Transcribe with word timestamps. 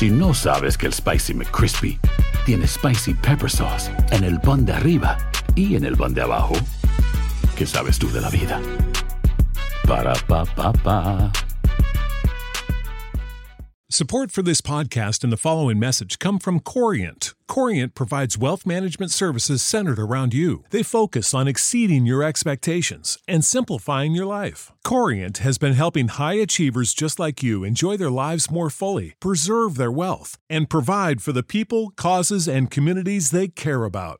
Si 0.00 0.08
no 0.08 0.32
sabes 0.32 0.78
que 0.78 0.86
el 0.86 0.94
Spicy 0.94 1.34
McCrispy 1.34 1.98
tiene 2.46 2.66
Spicy 2.66 3.12
Pepper 3.12 3.50
Sauce 3.50 3.90
en 4.12 4.24
el 4.24 4.40
pan 4.40 4.64
de 4.64 4.72
arriba 4.72 5.18
y 5.54 5.76
en 5.76 5.84
el 5.84 5.94
pan 5.94 6.14
de 6.14 6.22
abajo, 6.22 6.54
¿qué 7.54 7.66
sabes 7.66 7.98
tú 7.98 8.10
de 8.10 8.22
la 8.22 8.30
vida? 8.30 8.58
Para, 9.86 10.14
pa, 10.26 10.46
pa, 10.46 10.72
pa. 10.72 11.30
Support 13.90 14.30
for 14.30 14.42
this 14.42 14.62
podcast 14.62 15.22
and 15.22 15.30
the 15.30 15.36
following 15.36 15.78
message 15.78 16.18
come 16.18 16.38
from 16.38 16.60
Corient. 16.60 17.34
Corient 17.50 17.96
provides 17.96 18.38
wealth 18.38 18.64
management 18.64 19.10
services 19.10 19.60
centered 19.60 19.98
around 19.98 20.32
you. 20.32 20.62
They 20.70 20.84
focus 20.84 21.34
on 21.34 21.48
exceeding 21.48 22.06
your 22.06 22.22
expectations 22.22 23.18
and 23.26 23.44
simplifying 23.44 24.12
your 24.12 24.24
life. 24.24 24.70
Corient 24.84 25.38
has 25.38 25.58
been 25.58 25.72
helping 25.72 26.10
high 26.10 26.34
achievers 26.34 26.94
just 26.94 27.18
like 27.18 27.42
you 27.42 27.64
enjoy 27.64 27.96
their 27.96 28.08
lives 28.08 28.52
more 28.52 28.70
fully, 28.70 29.14
preserve 29.18 29.74
their 29.78 29.90
wealth, 29.90 30.38
and 30.48 30.70
provide 30.70 31.22
for 31.22 31.32
the 31.32 31.42
people, 31.42 31.90
causes, 31.96 32.46
and 32.46 32.70
communities 32.70 33.32
they 33.32 33.48
care 33.48 33.82
about. 33.82 34.19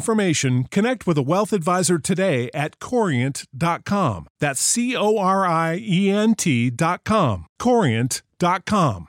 information, 0.00 0.64
connect 0.70 1.06
with 1.06 1.18
a 1.18 1.22
wealth 1.32 1.52
advisor 1.52 1.98
today 1.98 2.48
at 2.54 2.78
corient.com. 2.78 4.28
That's 4.40 4.62
C 4.62 4.96
O 4.96 5.18
R 5.18 5.46
I 5.46 5.78
E 5.80 6.10
N 6.10 6.34
T.com. 6.34 7.46
Corient.com. 7.58 9.06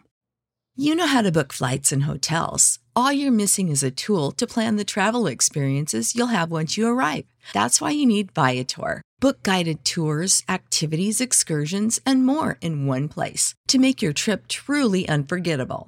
You 0.75 0.95
know 0.95 1.07
how 1.07 1.21
to 1.21 1.31
book 1.31 1.53
flights 1.53 1.91
and 1.91 2.03
hotels. 2.03 2.79
All 2.95 3.13
you're 3.13 3.31
missing 3.31 3.69
is 3.69 3.83
a 3.83 3.91
tool 3.91 4.31
to 4.33 4.47
plan 4.47 4.75
the 4.75 4.83
travel 4.83 5.27
experiences 5.27 6.15
you'll 6.15 6.35
have 6.37 6.51
once 6.51 6.77
you 6.77 6.87
arrive. 6.87 7.25
That's 7.53 7.79
why 7.79 7.91
you 7.91 8.05
need 8.05 8.33
Viator. 8.33 9.01
Book 9.21 9.43
guided 9.43 9.85
tours, 9.85 10.43
activities, 10.49 11.21
excursions, 11.21 12.01
and 12.05 12.25
more 12.25 12.57
in 12.61 12.85
one 12.87 13.07
place 13.07 13.53
to 13.67 13.79
make 13.79 14.01
your 14.01 14.13
trip 14.13 14.47
truly 14.47 15.07
unforgettable. 15.07 15.87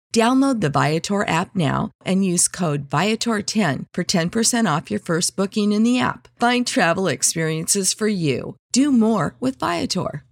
Download 0.13 0.59
the 0.59 0.69
Viator 0.69 1.25
app 1.25 1.55
now 1.55 1.91
and 2.03 2.25
use 2.25 2.49
code 2.49 2.89
Viator10 2.89 3.85
for 3.93 4.03
10% 4.03 4.77
off 4.77 4.91
your 4.91 4.99
first 4.99 5.37
booking 5.37 5.71
in 5.71 5.83
the 5.83 6.01
app. 6.01 6.27
Find 6.37 6.67
travel 6.67 7.07
experiences 7.07 7.93
for 7.93 8.09
you. 8.09 8.57
Do 8.73 8.91
more 8.91 9.35
with 9.39 9.57
Viator. 9.57 10.25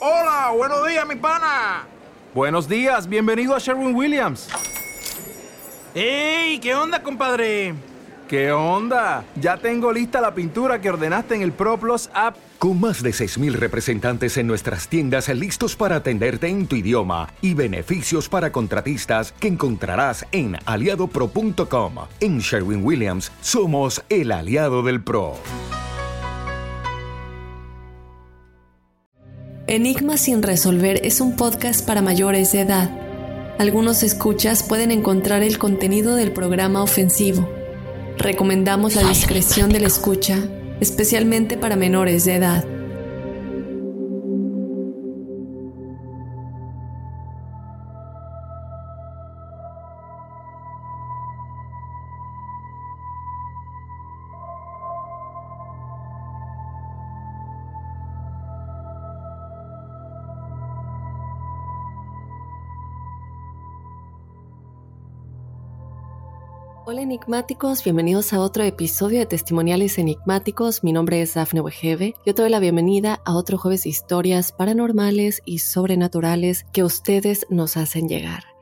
Hola, 0.00 0.52
buenos 0.56 0.86
días, 0.86 1.06
mi 1.06 1.16
pana. 1.16 1.84
Buenos 2.34 2.66
días, 2.68 3.06
bienvenido 3.06 3.54
a 3.54 3.58
Sherwin 3.58 3.94
Williams. 3.94 4.48
¡Ey! 5.94 6.58
¿Qué 6.58 6.74
onda, 6.74 7.02
compadre? 7.02 7.74
¿Qué 8.28 8.50
onda? 8.50 9.24
Ya 9.40 9.58
tengo 9.58 9.92
lista 9.92 10.22
la 10.22 10.34
pintura 10.34 10.80
que 10.80 10.88
ordenaste 10.88 11.34
en 11.34 11.42
el 11.42 11.52
ProPlus 11.52 12.08
app. 12.14 12.36
Con 12.58 12.80
más 12.80 13.02
de 13.02 13.10
6.000 13.10 13.52
representantes 13.52 14.38
en 14.38 14.46
nuestras 14.46 14.88
tiendas 14.88 15.28
listos 15.28 15.76
para 15.76 15.96
atenderte 15.96 16.48
en 16.48 16.66
tu 16.66 16.76
idioma 16.76 17.28
y 17.42 17.52
beneficios 17.52 18.30
para 18.30 18.50
contratistas 18.50 19.32
que 19.32 19.48
encontrarás 19.48 20.24
en 20.32 20.56
aliadopro.com. 20.64 21.94
En 22.20 22.38
Sherwin 22.38 22.82
Williams 22.82 23.30
somos 23.42 24.02
el 24.08 24.32
aliado 24.32 24.82
del 24.82 25.02
PRO. 25.02 25.34
Enigma 29.66 30.16
sin 30.16 30.42
resolver 30.42 31.00
es 31.04 31.20
un 31.20 31.36
podcast 31.36 31.86
para 31.86 32.00
mayores 32.00 32.52
de 32.52 32.60
edad. 32.60 32.90
Algunos 33.58 34.02
escuchas 34.02 34.62
pueden 34.62 34.92
encontrar 34.92 35.42
el 35.42 35.58
contenido 35.58 36.14
del 36.14 36.32
programa 36.32 36.82
ofensivo. 36.82 37.50
Recomendamos 38.16 38.94
la 38.94 39.06
discreción 39.06 39.70
de 39.70 39.80
la 39.80 39.88
escucha, 39.88 40.38
especialmente 40.80 41.56
para 41.56 41.76
menores 41.76 42.24
de 42.24 42.36
edad. 42.36 42.75
Enigmáticos, 67.06 67.84
bienvenidos 67.84 68.32
a 68.32 68.40
otro 68.40 68.64
episodio 68.64 69.20
de 69.20 69.26
Testimoniales 69.26 69.96
Enigmáticos. 69.96 70.82
Mi 70.82 70.92
nombre 70.92 71.22
es 71.22 71.34
Dafne 71.34 71.60
Wegebe. 71.60 72.14
Yo 72.26 72.34
te 72.34 72.42
doy 72.42 72.50
la 72.50 72.58
bienvenida 72.58 73.20
a 73.24 73.36
otro 73.36 73.58
jueves 73.58 73.84
de 73.84 73.90
historias 73.90 74.50
paranormales 74.50 75.40
y 75.44 75.60
sobrenaturales 75.60 76.66
que 76.72 76.82
ustedes 76.82 77.46
nos 77.48 77.76
hacen 77.76 78.08
llegar. 78.08 78.55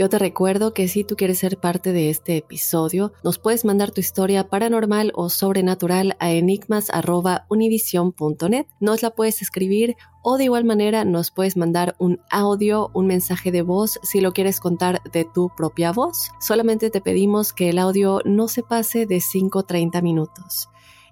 Yo 0.00 0.08
te 0.08 0.18
recuerdo 0.18 0.72
que 0.72 0.88
si 0.88 1.04
tú 1.04 1.14
quieres 1.14 1.40
ser 1.40 1.58
parte 1.58 1.92
de 1.92 2.08
este 2.08 2.38
episodio, 2.38 3.12
nos 3.22 3.38
puedes 3.38 3.66
mandar 3.66 3.90
tu 3.90 4.00
historia 4.00 4.48
paranormal 4.48 5.12
o 5.14 5.28
sobrenatural 5.28 6.16
a 6.20 6.30
enigmas.univision.net. 6.30 8.66
Nos 8.80 9.02
la 9.02 9.10
puedes 9.10 9.42
escribir 9.42 9.96
o 10.22 10.38
de 10.38 10.44
igual 10.44 10.64
manera 10.64 11.04
nos 11.04 11.30
puedes 11.30 11.58
mandar 11.58 11.96
un 11.98 12.18
audio, 12.30 12.90
un 12.94 13.08
mensaje 13.08 13.52
de 13.52 13.60
voz 13.60 14.00
si 14.02 14.22
lo 14.22 14.32
quieres 14.32 14.58
contar 14.58 15.02
de 15.12 15.26
tu 15.26 15.50
propia 15.54 15.92
voz. 15.92 16.30
Solamente 16.40 16.88
te 16.88 17.02
pedimos 17.02 17.52
que 17.52 17.68
el 17.68 17.78
audio 17.78 18.22
no 18.24 18.48
se 18.48 18.62
pase 18.62 19.04
de 19.04 19.18
5-30 19.18 20.00
minutos. 20.00 20.70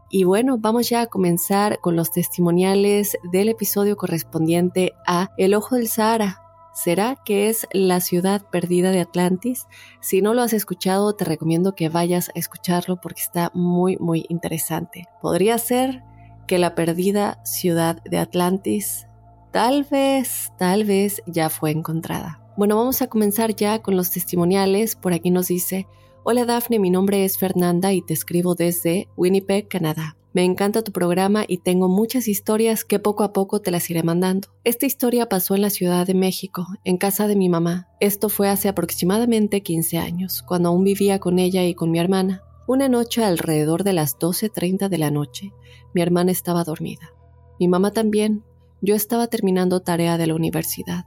Y 0.09 0.25
bueno, 0.25 0.57
vamos 0.57 0.89
ya 0.89 1.03
a 1.03 1.09
comenzar 1.09 1.79
con 1.81 1.95
los 1.95 2.11
testimoniales 2.11 3.19
del 3.31 3.51
episodio 3.51 3.99
correspondiente 3.99 4.95
a 5.07 5.29
El 5.37 5.53
Ojo 5.53 5.77
del 5.77 5.89
Sahara, 5.89 6.48
¿Será 6.85 7.17
que 7.17 7.49
es 7.49 7.67
la 7.73 8.01
ciudad 8.01 8.41
perdida 8.53 8.93
de 8.93 9.01
Atlantis? 9.01 9.67
Si 10.01 10.23
no 10.23 10.33
lo 10.33 10.43
has 10.43 10.53
escuchado, 10.53 11.13
te 11.13 11.25
recomiendo 11.25 11.75
que 11.75 11.89
vayas 11.89 12.29
a 12.29 12.39
escucharlo 12.39 13.01
porque 13.01 13.21
está 13.21 13.51
muy, 13.53 13.97
muy 13.97 14.27
interesante. 14.29 15.07
Podría 15.21 15.59
ser 15.59 16.05
que 16.47 16.57
la 16.57 16.77
perdida 16.77 17.41
ciudad 17.45 18.01
de 18.05 18.19
Atlantis 18.19 19.09
tal 19.51 19.83
vez, 19.91 20.53
tal 20.57 20.85
vez 20.85 21.21
ya 21.27 21.51
fue 21.51 21.73
encontrada. 21.73 22.41
Bueno, 22.57 22.77
vamos 22.77 23.03
a 23.03 23.09
comenzar 23.09 23.57
ya 23.57 23.81
con 23.81 23.97
los 23.97 24.13
testimoniales. 24.13 24.95
Por 24.95 25.13
aquí 25.13 25.33
nos 25.33 25.49
dice, 25.49 25.89
hola 26.23 26.45
Daphne, 26.45 26.79
mi 26.79 26.91
nombre 26.91 27.25
es 27.25 27.39
Fernanda 27.39 27.93
y 27.93 28.03
te 28.03 28.15
escribo 28.15 28.55
desde 28.55 29.09
Winnipeg, 29.17 29.67
Canadá. 29.67 30.18
Me 30.39 30.45
encanta 30.45 30.83
tu 30.83 30.93
programa 30.93 31.45
y 31.49 31.59
tengo 31.59 31.89
muchas 31.89 32.29
historias 32.29 32.85
que 32.85 33.01
poco 33.01 33.25
a 33.25 33.33
poco 33.33 33.61
te 33.61 33.73
las 33.73 33.91
iré 33.91 34.05
mandando. 34.05 34.47
Esta 34.63 34.87
historia 34.87 35.29
pasó 35.29 35.57
en 35.57 35.63
la 35.63 35.69
Ciudad 35.69 36.07
de 36.07 36.15
México, 36.15 36.65
en 36.85 36.97
casa 36.97 37.27
de 37.27 37.35
mi 37.35 37.49
mamá. 37.49 37.89
Esto 37.99 38.29
fue 38.29 38.49
hace 38.49 38.69
aproximadamente 38.69 39.65
15 39.65 39.99
años, 39.99 40.45
cuando 40.47 40.69
aún 40.69 40.85
vivía 40.85 41.19
con 41.19 41.41
ella 41.41 41.65
y 41.65 41.75
con 41.75 41.91
mi 41.91 41.99
hermana. 41.99 42.45
Una 42.69 42.89
noche 42.89 43.25
alrededor 43.25 43.83
de 43.83 43.95
las 43.95 44.17
12.30 44.17 44.89
de 44.89 44.99
la 44.99 45.11
noche, 45.11 45.51
mi 45.93 46.03
hermana 46.03 46.31
estaba 46.31 46.63
dormida. 46.63 47.11
Mi 47.59 47.67
mamá 47.67 47.91
también. 47.91 48.45
Yo 48.81 48.95
estaba 48.95 49.27
terminando 49.27 49.81
tarea 49.81 50.19
de 50.19 50.29
la 50.29 50.37
universidad, 50.37 51.05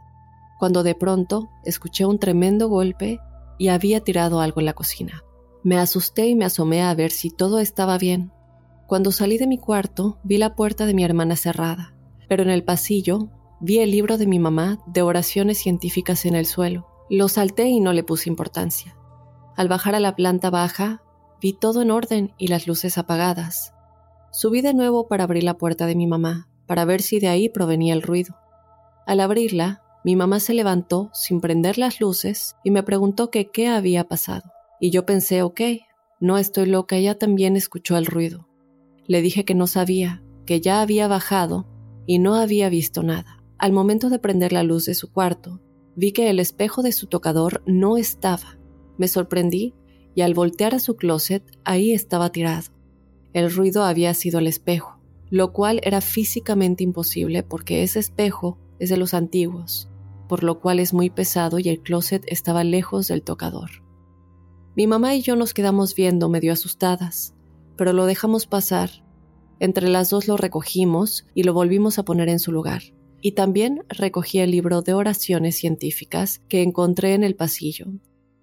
cuando 0.59 0.83
de 0.83 0.93
pronto 0.93 1.47
escuché 1.63 2.05
un 2.05 2.19
tremendo 2.19 2.67
golpe 2.67 3.21
y 3.57 3.69
había 3.69 4.01
tirado 4.01 4.41
algo 4.41 4.59
en 4.59 4.65
la 4.65 4.73
cocina. 4.73 5.23
Me 5.63 5.77
asusté 5.77 6.27
y 6.27 6.35
me 6.35 6.43
asomé 6.43 6.81
a 6.81 6.93
ver 6.95 7.11
si 7.11 7.29
todo 7.29 7.59
estaba 7.59 7.97
bien. 7.97 8.33
Cuando 8.91 9.13
salí 9.13 9.37
de 9.37 9.47
mi 9.47 9.57
cuarto, 9.57 10.19
vi 10.21 10.37
la 10.37 10.53
puerta 10.53 10.85
de 10.85 10.93
mi 10.93 11.05
hermana 11.05 11.37
cerrada, 11.37 11.95
pero 12.27 12.43
en 12.43 12.49
el 12.49 12.65
pasillo 12.65 13.29
vi 13.61 13.79
el 13.79 13.89
libro 13.89 14.17
de 14.17 14.27
mi 14.27 14.37
mamá 14.37 14.83
de 14.85 15.01
oraciones 15.01 15.59
científicas 15.59 16.25
en 16.25 16.35
el 16.35 16.45
suelo. 16.45 16.87
Lo 17.09 17.29
salté 17.29 17.69
y 17.69 17.79
no 17.79 17.93
le 17.93 18.03
puse 18.03 18.29
importancia. 18.29 18.97
Al 19.55 19.69
bajar 19.69 19.95
a 19.95 20.01
la 20.01 20.17
planta 20.17 20.49
baja, 20.49 21.01
vi 21.39 21.53
todo 21.53 21.81
en 21.81 21.89
orden 21.89 22.33
y 22.37 22.49
las 22.49 22.67
luces 22.67 22.97
apagadas. 22.97 23.73
Subí 24.33 24.59
de 24.59 24.73
nuevo 24.73 25.07
para 25.07 25.23
abrir 25.23 25.43
la 25.43 25.57
puerta 25.57 25.85
de 25.85 25.95
mi 25.95 26.05
mamá, 26.05 26.49
para 26.67 26.83
ver 26.83 27.01
si 27.01 27.21
de 27.21 27.29
ahí 27.29 27.47
provenía 27.47 27.93
el 27.93 28.01
ruido. 28.01 28.35
Al 29.07 29.21
abrirla, 29.21 29.83
mi 30.03 30.17
mamá 30.17 30.41
se 30.41 30.53
levantó 30.53 31.11
sin 31.13 31.39
prender 31.39 31.77
las 31.77 32.01
luces 32.01 32.57
y 32.61 32.71
me 32.71 32.83
preguntó 32.83 33.29
qué 33.31 33.69
había 33.69 34.09
pasado. 34.09 34.51
Y 34.81 34.89
yo 34.89 35.05
pensé, 35.05 35.43
ok, 35.43 35.61
no 36.19 36.37
estoy 36.37 36.65
loca, 36.65 36.97
ella 36.97 37.17
también 37.17 37.55
escuchó 37.55 37.95
el 37.95 38.05
ruido. 38.05 38.50
Le 39.07 39.21
dije 39.21 39.45
que 39.45 39.55
no 39.55 39.67
sabía, 39.67 40.23
que 40.45 40.61
ya 40.61 40.81
había 40.81 41.07
bajado 41.07 41.67
y 42.05 42.19
no 42.19 42.35
había 42.35 42.69
visto 42.69 43.03
nada. 43.03 43.43
Al 43.57 43.71
momento 43.71 44.09
de 44.09 44.19
prender 44.19 44.53
la 44.53 44.63
luz 44.63 44.85
de 44.85 44.95
su 44.95 45.11
cuarto, 45.11 45.61
vi 45.95 46.11
que 46.11 46.29
el 46.29 46.39
espejo 46.39 46.81
de 46.81 46.91
su 46.91 47.07
tocador 47.07 47.63
no 47.65 47.97
estaba. 47.97 48.57
Me 48.97 49.07
sorprendí 49.07 49.73
y 50.15 50.21
al 50.21 50.33
voltear 50.33 50.75
a 50.75 50.79
su 50.79 50.95
closet, 50.95 51.43
ahí 51.63 51.93
estaba 51.93 52.31
tirado. 52.31 52.71
El 53.33 53.53
ruido 53.53 53.83
había 53.83 54.13
sido 54.13 54.39
el 54.39 54.47
espejo, 54.47 54.99
lo 55.29 55.53
cual 55.53 55.79
era 55.83 56.01
físicamente 56.01 56.83
imposible 56.83 57.43
porque 57.43 57.83
ese 57.83 57.99
espejo 57.99 58.57
es 58.79 58.89
de 58.89 58.97
los 58.97 59.13
antiguos, 59.13 59.89
por 60.27 60.43
lo 60.43 60.59
cual 60.59 60.79
es 60.79 60.93
muy 60.93 61.09
pesado 61.09 61.59
y 61.59 61.69
el 61.69 61.81
closet 61.81 62.23
estaba 62.27 62.63
lejos 62.63 63.07
del 63.07 63.23
tocador. 63.23 63.69
Mi 64.75 64.87
mamá 64.87 65.15
y 65.15 65.21
yo 65.21 65.35
nos 65.35 65.53
quedamos 65.53 65.95
viendo 65.95 66.29
medio 66.29 66.51
asustadas, 66.53 67.35
pero 67.77 67.93
lo 67.93 68.05
dejamos 68.05 68.45
pasar. 68.45 68.89
Entre 69.59 69.89
las 69.89 70.09
dos 70.09 70.27
lo 70.27 70.37
recogimos 70.37 71.27
y 71.33 71.43
lo 71.43 71.53
volvimos 71.53 71.99
a 71.99 72.03
poner 72.03 72.29
en 72.29 72.39
su 72.39 72.51
lugar. 72.51 72.81
Y 73.21 73.33
también 73.33 73.83
recogí 73.89 74.39
el 74.39 74.51
libro 74.51 74.81
de 74.81 74.93
oraciones 74.93 75.55
científicas 75.55 76.41
que 76.49 76.63
encontré 76.63 77.13
en 77.13 77.23
el 77.23 77.35
pasillo, 77.35 77.87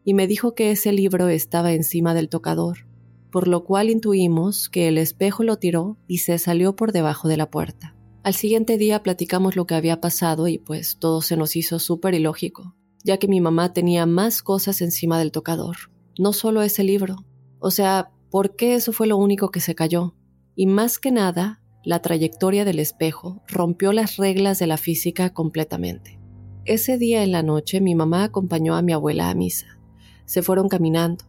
y 0.04 0.14
me 0.14 0.26
dijo 0.26 0.54
que 0.54 0.70
ese 0.70 0.92
libro 0.92 1.28
estaba 1.28 1.72
encima 1.72 2.14
del 2.14 2.28
tocador, 2.28 2.86
por 3.30 3.48
lo 3.48 3.64
cual 3.64 3.90
intuimos 3.90 4.68
que 4.68 4.88
el 4.88 4.96
espejo 4.96 5.42
lo 5.42 5.58
tiró 5.58 5.98
y 6.06 6.18
se 6.18 6.38
salió 6.38 6.76
por 6.76 6.92
debajo 6.92 7.28
de 7.28 7.36
la 7.36 7.50
puerta. 7.50 7.94
Al 8.22 8.34
siguiente 8.34 8.78
día 8.78 9.02
platicamos 9.02 9.56
lo 9.56 9.66
que 9.66 9.74
había 9.74 10.00
pasado 10.00 10.48
y 10.48 10.58
pues 10.58 10.98
todo 10.98 11.22
se 11.22 11.36
nos 11.36 11.56
hizo 11.56 11.78
súper 11.78 12.14
ilógico, 12.14 12.74
ya 13.04 13.18
que 13.18 13.28
mi 13.28 13.40
mamá 13.40 13.72
tenía 13.72 14.06
más 14.06 14.42
cosas 14.42 14.80
encima 14.80 15.18
del 15.18 15.32
tocador, 15.32 15.76
no 16.18 16.32
solo 16.32 16.62
ese 16.62 16.84
libro. 16.84 17.16
O 17.58 17.70
sea, 17.70 18.10
¿por 18.30 18.56
qué 18.56 18.74
eso 18.74 18.92
fue 18.92 19.06
lo 19.06 19.16
único 19.16 19.50
que 19.50 19.60
se 19.60 19.74
cayó? 19.74 20.14
Y 20.54 20.66
más 20.66 20.98
que 20.98 21.10
nada, 21.10 21.62
la 21.84 22.00
trayectoria 22.00 22.64
del 22.64 22.80
espejo 22.80 23.42
rompió 23.46 23.92
las 23.92 24.16
reglas 24.16 24.58
de 24.58 24.66
la 24.66 24.76
física 24.76 25.32
completamente. 25.32 26.18
Ese 26.64 26.98
día 26.98 27.22
en 27.22 27.32
la 27.32 27.42
noche 27.42 27.80
mi 27.80 27.94
mamá 27.94 28.24
acompañó 28.24 28.74
a 28.76 28.82
mi 28.82 28.92
abuela 28.92 29.30
a 29.30 29.34
misa. 29.34 29.78
Se 30.26 30.42
fueron 30.42 30.68
caminando. 30.68 31.24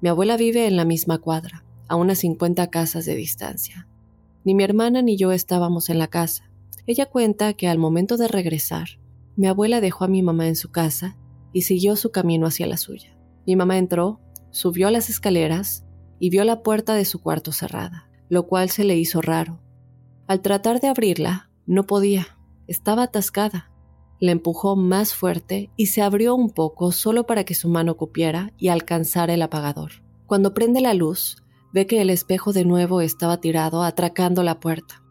Mi 0.00 0.08
abuela 0.08 0.36
vive 0.36 0.66
en 0.66 0.76
la 0.76 0.84
misma 0.84 1.18
cuadra, 1.18 1.64
a 1.86 1.94
unas 1.94 2.18
50 2.18 2.68
casas 2.70 3.04
de 3.04 3.14
distancia. 3.14 3.86
Ni 4.44 4.54
mi 4.54 4.64
hermana 4.64 5.02
ni 5.02 5.16
yo 5.16 5.30
estábamos 5.30 5.88
en 5.88 5.98
la 5.98 6.08
casa. 6.08 6.50
Ella 6.86 7.06
cuenta 7.06 7.52
que 7.52 7.68
al 7.68 7.78
momento 7.78 8.16
de 8.16 8.26
regresar, 8.26 8.88
mi 9.36 9.46
abuela 9.46 9.80
dejó 9.80 10.04
a 10.04 10.08
mi 10.08 10.22
mamá 10.22 10.48
en 10.48 10.56
su 10.56 10.72
casa 10.72 11.16
y 11.52 11.62
siguió 11.62 11.94
su 11.94 12.10
camino 12.10 12.46
hacia 12.46 12.66
la 12.66 12.76
suya. 12.76 13.16
Mi 13.46 13.54
mamá 13.54 13.78
entró, 13.78 14.20
subió 14.50 14.90
las 14.90 15.10
escaleras 15.10 15.86
y 16.22 16.30
vio 16.30 16.44
la 16.44 16.62
puerta 16.62 16.94
de 16.94 17.04
su 17.04 17.20
cuarto 17.20 17.50
cerrada, 17.50 18.08
lo 18.28 18.46
cual 18.46 18.70
se 18.70 18.84
le 18.84 18.96
hizo 18.96 19.20
raro. 19.20 19.58
Al 20.28 20.40
tratar 20.40 20.80
de 20.80 20.86
abrirla, 20.86 21.50
no 21.66 21.82
podía, 21.82 22.38
estaba 22.68 23.02
atascada. 23.02 23.72
La 24.20 24.30
empujó 24.30 24.76
más 24.76 25.14
fuerte 25.14 25.72
y 25.74 25.86
se 25.86 26.00
abrió 26.00 26.36
un 26.36 26.50
poco 26.50 26.92
solo 26.92 27.26
para 27.26 27.42
que 27.42 27.56
su 27.56 27.68
mano 27.68 27.96
cupiera 27.96 28.52
y 28.56 28.68
alcanzara 28.68 29.34
el 29.34 29.42
apagador. 29.42 30.04
Cuando 30.26 30.54
prende 30.54 30.80
la 30.80 30.94
luz, 30.94 31.42
ve 31.72 31.88
que 31.88 32.00
el 32.00 32.08
espejo 32.08 32.52
de 32.52 32.64
nuevo 32.64 33.00
estaba 33.00 33.40
tirado 33.40 33.82
atracando 33.82 34.44
la 34.44 34.60
puerta. 34.60 35.02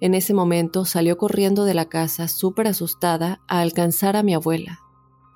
En 0.00 0.14
ese 0.14 0.32
momento 0.32 0.86
salió 0.86 1.18
corriendo 1.18 1.66
de 1.66 1.74
la 1.74 1.90
casa 1.90 2.28
súper 2.28 2.66
asustada 2.66 3.42
a 3.46 3.60
alcanzar 3.60 4.16
a 4.16 4.22
mi 4.22 4.32
abuela. 4.32 4.80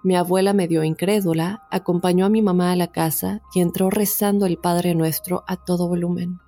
Mi 0.02 0.16
abuela 0.16 0.54
medio 0.54 0.82
incrédula 0.82 1.66
acompañó 1.70 2.24
a 2.24 2.30
mi 2.30 2.40
mamá 2.40 2.72
a 2.72 2.76
la 2.76 2.86
casa 2.86 3.42
y 3.54 3.60
entró 3.60 3.90
rezando 3.90 4.46
el 4.46 4.56
Padre 4.56 4.94
Nuestro 4.94 5.44
a 5.46 5.56
todo 5.56 5.88
volumen. 5.88 6.38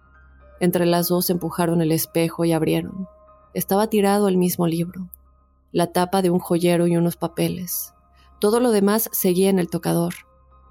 Entre 0.59 0.87
las 0.87 1.09
dos 1.09 1.29
empujaron 1.29 1.83
el 1.83 1.93
espejo 1.93 2.45
y 2.45 2.53
abrieron. 2.53 3.09
Estaba 3.53 3.89
tirado 3.89 4.29
el 4.29 4.39
mismo 4.39 4.67
libro, 4.67 5.11
la 5.71 5.89
tapa 5.89 6.23
de 6.23 6.31
un 6.31 6.39
joyero 6.39 6.87
y 6.87 6.97
unos 6.97 7.17
papeles. 7.17 7.93
Todo 8.41 8.59
lo 8.59 8.71
demás 8.71 9.11
seguía 9.13 9.51
en 9.51 9.59
el 9.59 9.69
tocador, 9.69 10.15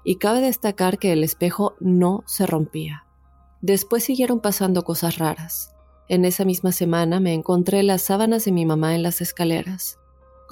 y 0.04 0.16
cabe 0.16 0.40
destacar 0.40 0.98
que 0.98 1.12
el 1.12 1.22
espejo 1.22 1.74
no 1.78 2.24
se 2.26 2.46
rompía. 2.46 3.06
Después 3.60 4.02
siguieron 4.02 4.40
pasando 4.40 4.82
cosas 4.82 5.18
raras. 5.18 5.72
En 6.08 6.24
esa 6.24 6.44
misma 6.44 6.72
semana 6.72 7.20
me 7.20 7.32
encontré 7.32 7.84
las 7.84 8.02
sábanas 8.02 8.44
de 8.44 8.52
mi 8.52 8.66
mamá 8.66 8.96
en 8.96 9.04
las 9.04 9.20
escaleras, 9.20 9.98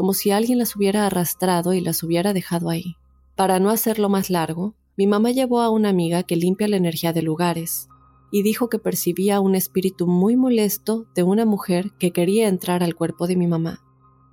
como 0.00 0.14
si 0.14 0.30
alguien 0.30 0.58
las 0.58 0.76
hubiera 0.76 1.04
arrastrado 1.04 1.74
y 1.74 1.82
las 1.82 2.02
hubiera 2.02 2.32
dejado 2.32 2.70
ahí. 2.70 2.96
Para 3.36 3.60
no 3.60 3.68
hacerlo 3.68 4.08
más 4.08 4.30
largo, 4.30 4.74
mi 4.96 5.06
mamá 5.06 5.30
llevó 5.30 5.60
a 5.60 5.68
una 5.68 5.90
amiga 5.90 6.22
que 6.22 6.36
limpia 6.36 6.68
la 6.68 6.78
energía 6.78 7.12
de 7.12 7.20
lugares, 7.20 7.90
y 8.32 8.42
dijo 8.42 8.70
que 8.70 8.78
percibía 8.78 9.40
un 9.40 9.54
espíritu 9.54 10.06
muy 10.06 10.36
molesto 10.36 11.04
de 11.14 11.22
una 11.22 11.44
mujer 11.44 11.90
que 11.98 12.12
quería 12.12 12.48
entrar 12.48 12.82
al 12.82 12.94
cuerpo 12.94 13.26
de 13.26 13.36
mi 13.36 13.46
mamá 13.46 13.84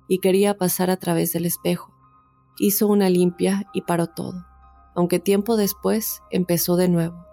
y 0.08 0.20
quería 0.20 0.56
pasar 0.56 0.88
a 0.88 0.96
través 0.96 1.34
del 1.34 1.44
espejo. 1.44 1.92
Hizo 2.58 2.86
una 2.86 3.10
limpia 3.10 3.68
y 3.74 3.82
paró 3.82 4.06
todo, 4.06 4.46
aunque 4.94 5.18
tiempo 5.18 5.58
después 5.58 6.22
empezó 6.30 6.76
de 6.76 6.88
nuevo. 6.88 7.26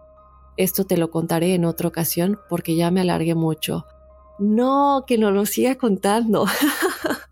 Esto 0.58 0.84
te 0.84 0.98
lo 0.98 1.10
contaré 1.10 1.56
en 1.56 1.64
otra 1.64 1.88
ocasión 1.88 2.38
porque 2.50 2.76
ya 2.76 2.92
me 2.92 3.00
alargué 3.00 3.34
mucho. 3.34 3.86
No, 4.40 5.06
que 5.08 5.18
no 5.18 5.32
lo 5.32 5.46
siga 5.46 5.76
contando. 5.76 6.48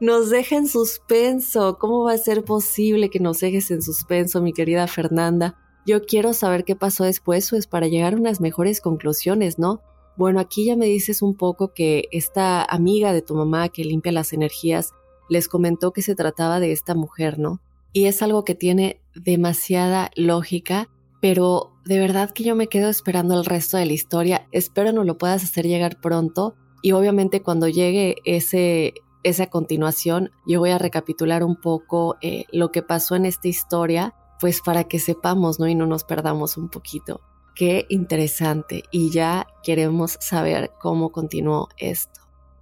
nos 0.00 0.30
deja 0.30 0.56
en 0.56 0.68
suspenso. 0.68 1.78
¿Cómo 1.78 2.04
va 2.04 2.12
a 2.12 2.18
ser 2.18 2.44
posible 2.44 3.10
que 3.10 3.20
nos 3.20 3.40
dejes 3.40 3.70
en 3.70 3.82
suspenso, 3.82 4.42
mi 4.42 4.52
querida 4.52 4.86
Fernanda? 4.86 5.56
Yo 5.86 6.02
quiero 6.02 6.32
saber 6.32 6.64
qué 6.64 6.76
pasó 6.76 7.04
después, 7.04 7.50
pues 7.50 7.66
para 7.66 7.88
llegar 7.88 8.14
a 8.14 8.16
unas 8.16 8.40
mejores 8.40 8.80
conclusiones, 8.80 9.58
¿no? 9.58 9.80
Bueno, 10.16 10.40
aquí 10.40 10.64
ya 10.64 10.76
me 10.76 10.86
dices 10.86 11.22
un 11.22 11.36
poco 11.36 11.72
que 11.74 12.04
esta 12.12 12.64
amiga 12.64 13.12
de 13.12 13.22
tu 13.22 13.34
mamá 13.34 13.68
que 13.68 13.84
limpia 13.84 14.12
las 14.12 14.32
energías 14.32 14.92
les 15.28 15.48
comentó 15.48 15.92
que 15.92 16.02
se 16.02 16.14
trataba 16.14 16.60
de 16.60 16.72
esta 16.72 16.94
mujer, 16.94 17.38
¿no? 17.38 17.60
Y 17.92 18.06
es 18.06 18.22
algo 18.22 18.44
que 18.44 18.54
tiene 18.54 19.00
demasiada 19.14 20.10
lógica 20.16 20.88
pero 21.24 21.72
de 21.86 21.98
verdad 21.98 22.32
que 22.32 22.44
yo 22.44 22.54
me 22.54 22.66
quedo 22.66 22.90
esperando 22.90 23.40
el 23.40 23.46
resto 23.46 23.78
de 23.78 23.86
la 23.86 23.94
historia. 23.94 24.46
Espero 24.52 24.92
no 24.92 25.04
lo 25.04 25.16
puedas 25.16 25.42
hacer 25.42 25.66
llegar 25.66 25.98
pronto 25.98 26.54
y 26.82 26.92
obviamente 26.92 27.40
cuando 27.40 27.66
llegue 27.66 28.16
ese, 28.26 28.92
esa 29.24 29.48
continuación 29.48 30.30
yo 30.46 30.60
voy 30.60 30.70
a 30.70 30.78
recapitular 30.78 31.42
un 31.42 31.56
poco 31.56 32.16
eh, 32.20 32.44
lo 32.52 32.70
que 32.70 32.82
pasó 32.82 33.16
en 33.16 33.26
esta 33.26 33.48
historia, 33.48 34.14
pues 34.38 34.60
para 34.60 34.84
que 34.84 34.98
sepamos, 34.98 35.58
¿no? 35.58 35.66
Y 35.66 35.74
no 35.74 35.86
nos 35.86 36.04
perdamos 36.04 36.56
un 36.56 36.68
poquito. 36.68 37.20
Qué 37.54 37.86
interesante 37.88 38.84
y 38.90 39.10
ya 39.10 39.46
queremos 39.62 40.18
saber 40.20 40.72
cómo 40.80 41.10
continuó 41.10 41.68
esto. 41.78 42.20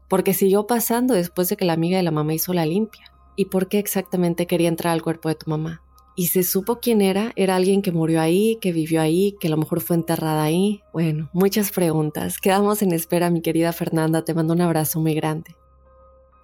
Porque 0.09 0.35
siguió 0.35 0.67
pasando 0.67 1.15
después 1.15 1.49
de 1.49 1.57
que 1.57 1.65
la 1.65 1.73
amiga 1.73 1.97
de 1.97 2.03
la 2.03 2.11
mamá 2.11 2.35
hizo 2.35 2.53
la 2.53 2.67
limpia. 2.67 3.13
¿Y 3.35 3.47
por 3.47 3.69
qué 3.69 3.79
exactamente 3.79 4.47
quería 4.47 4.69
entrar 4.69 4.93
al 4.93 5.03
cuerpo 5.03 5.29
de 5.29 5.35
tu 5.35 5.51
mamá? 5.51 5.83
y 6.15 6.27
se 6.27 6.43
supo 6.43 6.79
quién 6.81 7.01
era, 7.01 7.33
era 7.37 7.57
alguien 7.57 7.83
que 7.83 7.93
murió 7.93 8.21
ahí, 8.21 8.59
que 8.61 8.73
vivió 8.73 9.01
ahí, 9.01 9.37
que 9.41 9.49
a 9.49 9.51
lo 9.51 9.57
mejor 9.57 9.81
fue 9.81 9.97
enterrada 9.97 10.43
ahí. 10.43 10.83
Bueno, 10.93 11.31
muchas 11.33 11.73
preguntas. 11.73 12.39
Quedamos 12.39 12.83
en 12.83 12.93
espera, 12.93 13.31
mi 13.31 13.41
querida 13.41 13.73
Fernanda, 13.73 14.25
te 14.25 14.35
mando 14.35 14.53
un 14.53 14.61
abrazo 14.61 15.01
muy 15.01 15.15
grande. 15.15 15.57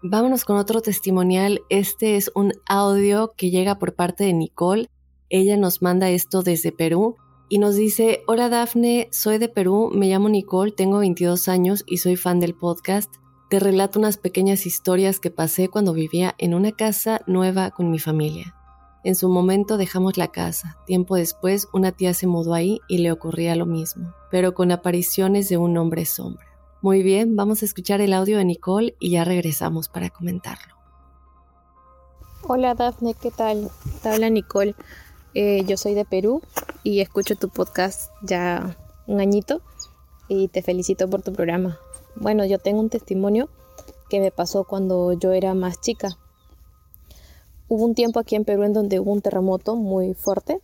Vámonos 0.02 0.44
con 0.44 0.56
otro 0.58 0.80
testimonial. 0.80 1.62
Este 1.70 2.16
es 2.16 2.30
un 2.36 2.52
audio 2.68 3.32
que 3.36 3.50
llega 3.50 3.80
por 3.80 3.94
parte 3.94 4.22
de 4.22 4.32
Nicole. 4.32 4.88
Ella 5.28 5.56
nos 5.56 5.82
manda 5.82 6.08
esto 6.08 6.42
desde 6.42 6.70
Perú 6.70 7.16
y 7.48 7.58
nos 7.58 7.74
dice, 7.74 8.22
hola 8.28 8.48
Dafne, 8.48 9.08
soy 9.10 9.38
de 9.38 9.48
Perú, 9.48 9.90
me 9.92 10.06
llamo 10.06 10.28
Nicole, 10.28 10.70
tengo 10.70 10.98
22 10.98 11.48
años 11.48 11.82
y 11.84 11.96
soy 11.96 12.14
fan 12.14 12.38
del 12.38 12.54
podcast. 12.54 13.12
Te 13.50 13.58
relato 13.58 13.98
unas 13.98 14.18
pequeñas 14.18 14.66
historias 14.66 15.18
que 15.18 15.32
pasé 15.32 15.68
cuando 15.68 15.92
vivía 15.92 16.36
en 16.38 16.54
una 16.54 16.70
casa 16.70 17.20
nueva 17.26 17.72
con 17.72 17.90
mi 17.90 17.98
familia. 17.98 18.54
En 19.02 19.16
su 19.16 19.28
momento 19.28 19.78
dejamos 19.78 20.16
la 20.16 20.28
casa. 20.28 20.76
Tiempo 20.86 21.16
después, 21.16 21.66
una 21.72 21.90
tía 21.90 22.14
se 22.14 22.28
mudó 22.28 22.54
ahí 22.54 22.78
y 22.88 22.98
le 22.98 23.10
ocurría 23.10 23.56
lo 23.56 23.66
mismo, 23.66 24.14
pero 24.30 24.54
con 24.54 24.70
apariciones 24.70 25.48
de 25.48 25.56
un 25.56 25.76
hombre 25.76 26.04
sombra. 26.04 26.47
Muy 26.80 27.02
bien, 27.02 27.36
vamos 27.36 27.62
a 27.62 27.64
escuchar 27.64 28.00
el 28.00 28.12
audio 28.12 28.38
de 28.38 28.44
Nicole 28.44 28.94
y 29.00 29.10
ya 29.10 29.24
regresamos 29.24 29.88
para 29.88 30.10
comentarlo. 30.10 30.74
Hola 32.46 32.74
Dafne, 32.74 33.14
¿qué 33.14 33.30
tal? 33.30 33.70
Te 34.02 34.08
habla 34.08 34.30
Nicole. 34.30 34.74
Eh, 35.34 35.64
yo 35.66 35.76
soy 35.76 35.94
de 35.94 36.04
Perú 36.04 36.40
y 36.82 37.00
escucho 37.00 37.36
tu 37.36 37.48
podcast 37.48 38.12
ya 38.22 38.76
un 39.06 39.20
añito 39.20 39.60
y 40.28 40.48
te 40.48 40.62
felicito 40.62 41.08
por 41.10 41.22
tu 41.22 41.32
programa. 41.32 41.78
Bueno, 42.16 42.44
yo 42.44 42.58
tengo 42.58 42.80
un 42.80 42.90
testimonio 42.90 43.48
que 44.08 44.20
me 44.20 44.30
pasó 44.30 44.64
cuando 44.64 45.12
yo 45.12 45.32
era 45.32 45.54
más 45.54 45.80
chica 45.80 46.16
Hubo 47.70 47.84
un 47.84 47.94
tiempo 47.94 48.18
aquí 48.18 48.34
en 48.34 48.46
Perú 48.46 48.62
en 48.62 48.72
donde 48.72 48.98
hubo 48.98 49.12
un 49.12 49.20
terremoto 49.20 49.76
muy 49.76 50.14
fuerte 50.14 50.62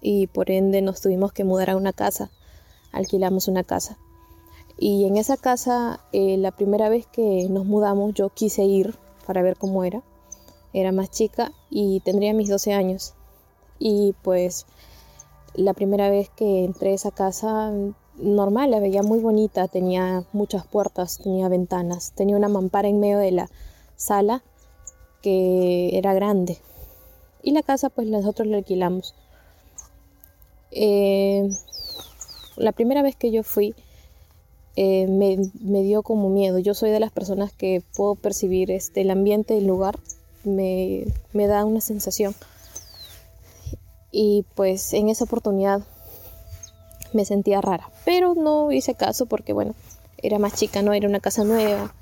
y 0.00 0.28
por 0.28 0.52
ende 0.52 0.82
nos 0.82 1.00
tuvimos 1.00 1.32
que 1.32 1.42
mudar 1.42 1.70
a 1.70 1.76
una 1.76 1.92
casa. 1.92 2.30
Alquilamos 2.92 3.48
una 3.48 3.64
casa. 3.64 3.98
Y 4.86 5.06
en 5.06 5.16
esa 5.16 5.38
casa, 5.38 5.98
eh, 6.12 6.36
la 6.36 6.50
primera 6.50 6.90
vez 6.90 7.06
que 7.06 7.48
nos 7.48 7.64
mudamos, 7.64 8.12
yo 8.12 8.28
quise 8.28 8.64
ir 8.64 8.94
para 9.26 9.40
ver 9.40 9.56
cómo 9.56 9.82
era. 9.82 10.02
Era 10.74 10.92
más 10.92 11.10
chica 11.10 11.52
y 11.70 12.00
tendría 12.00 12.34
mis 12.34 12.50
12 12.50 12.74
años. 12.74 13.14
Y 13.78 14.14
pues 14.20 14.66
la 15.54 15.72
primera 15.72 16.10
vez 16.10 16.28
que 16.28 16.64
entré 16.66 16.90
a 16.90 16.94
esa 16.96 17.12
casa, 17.12 17.72
normal, 18.16 18.72
la 18.72 18.78
veía 18.78 19.02
muy 19.02 19.20
bonita, 19.20 19.68
tenía 19.68 20.24
muchas 20.34 20.66
puertas, 20.66 21.16
tenía 21.16 21.48
ventanas, 21.48 22.12
tenía 22.14 22.36
una 22.36 22.50
mampara 22.50 22.86
en 22.86 23.00
medio 23.00 23.16
de 23.16 23.32
la 23.32 23.48
sala 23.96 24.42
que 25.22 25.96
era 25.96 26.12
grande. 26.12 26.58
Y 27.42 27.52
la 27.52 27.62
casa 27.62 27.88
pues 27.88 28.06
nosotros 28.08 28.48
la 28.48 28.58
alquilamos. 28.58 29.14
Eh, 30.72 31.48
la 32.56 32.72
primera 32.72 33.00
vez 33.00 33.16
que 33.16 33.30
yo 33.30 33.42
fui 33.42 33.74
eh, 34.76 35.06
me, 35.06 35.82
dio 35.82 36.02
como 36.02 36.28
miedo. 36.28 36.58
Yo 36.58 36.74
soy 36.74 36.90
de 36.90 37.00
las 37.00 37.12
personas 37.12 37.52
que 37.52 37.82
puedo 37.96 38.14
percibir 38.14 38.70
este, 38.70 39.02
el 39.02 39.10
ambiente 39.10 39.54
del 39.54 39.66
lugar, 39.66 39.98
me, 40.42 41.04
me 41.32 41.46
da 41.46 41.64
una 41.64 41.80
sensación. 41.80 42.34
Y 44.10 44.44
pues 44.54 44.92
en 44.92 45.08
esa 45.08 45.24
oportunidad 45.24 45.82
me 47.12 47.24
sentía 47.24 47.60
rara, 47.60 47.88
pero 48.04 48.34
no 48.34 48.72
hice 48.72 48.94
caso 48.94 49.26
porque 49.26 49.52
bueno, 49.52 49.74
era 50.18 50.38
más 50.38 50.54
chica, 50.54 50.82
no 50.82 50.92
era 50.92 51.08
una 51.08 51.20
casa 51.20 51.44
nueva, 51.44 51.94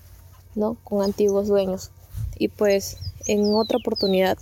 ¿no? 0.54 0.76
Con 0.84 1.02
antiguos 1.02 1.48
dueños. 1.48 1.90
Y 2.38 2.48
pues 2.48 2.96
en 3.26 3.54
otra 3.54 3.78
oportunidad, 3.78 4.38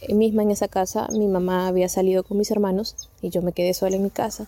eh, 0.00 0.14
misma 0.14 0.42
en 0.42 0.50
esa 0.50 0.68
casa, 0.68 1.08
mi 1.12 1.26
mamá 1.26 1.68
había 1.68 1.88
salido 1.88 2.24
con 2.24 2.38
mis 2.38 2.50
hermanos 2.50 2.96
y 3.22 3.30
yo 3.30 3.42
me 3.42 3.52
quedé 3.52 3.74
sola 3.74 3.96
en 3.96 4.02
mi 4.02 4.10
casa. 4.10 4.46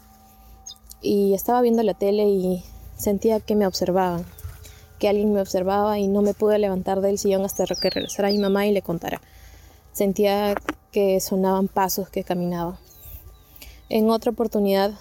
Y 1.00 1.35
estaba 1.35 1.61
viendo 1.61 1.83
la 1.83 1.95
tele 1.95 2.28
y 2.28 2.64
sentía 2.99 3.40
que 3.40 3.55
me 3.55 3.67
observaban, 3.67 4.26
que 4.99 5.09
alguien 5.09 5.33
me 5.33 5.40
observaba 5.40 5.99
y 5.99 6.07
no 6.07 6.21
me 6.21 6.35
pude 6.35 6.59
levantar 6.59 7.00
del 7.00 7.19
sillón 7.19 7.47
hasta 7.47 7.64
que 7.64 7.88
regresara 7.88 8.28
mi 8.28 8.38
mamá 8.38 8.67
y 8.67 8.73
le 8.73 8.83
contara. 8.83 9.23
Sentía 9.93 10.55
que 10.93 11.19
sonaban 11.21 11.69
pasos 11.69 12.11
que 12.11 12.25
caminaban. 12.25 12.76
En 13.88 14.11
otra 14.11 14.33
oportunidad, 14.33 14.93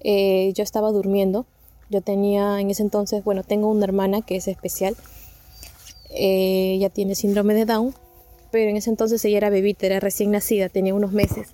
eh, 0.00 0.52
yo 0.54 0.62
estaba 0.62 0.92
durmiendo. 0.92 1.46
Yo 1.90 2.00
tenía 2.00 2.60
en 2.60 2.70
ese 2.70 2.82
entonces, 2.82 3.24
bueno, 3.24 3.42
tengo 3.42 3.68
una 3.68 3.84
hermana 3.84 4.22
que 4.22 4.36
es 4.36 4.46
especial 4.46 4.96
eh, 6.10 6.74
ella 6.74 6.90
tiene 6.90 7.14
síndrome 7.14 7.54
de 7.54 7.64
Down, 7.64 7.94
pero 8.50 8.70
en 8.70 8.76
ese 8.76 8.90
entonces 8.90 9.24
ella 9.24 9.38
era 9.38 9.50
bebita, 9.50 9.86
era 9.86 10.00
recién 10.00 10.30
nacida, 10.30 10.68
tenía 10.68 10.94
unos 10.94 11.12
meses. 11.12 11.48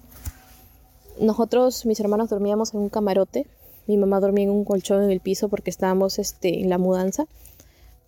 Nosotros, 1.19 1.87
mis 1.87 2.01
hermanos, 2.01 2.31
dormíamos 2.31 2.75
en 2.75 2.81
un 2.81 2.89
camarote. 2.89 3.47
Mi 3.87 3.97
mamá 3.97 4.21
dormía 4.21 4.45
en 4.45 4.51
un 4.51 4.65
colchón 4.65 5.03
en 5.03 5.11
el 5.11 5.21
piso 5.21 5.49
porque 5.49 5.71
estábamos 5.71 6.19
este, 6.19 6.61
en 6.61 6.69
la 6.69 6.79
mudanza. 6.79 7.27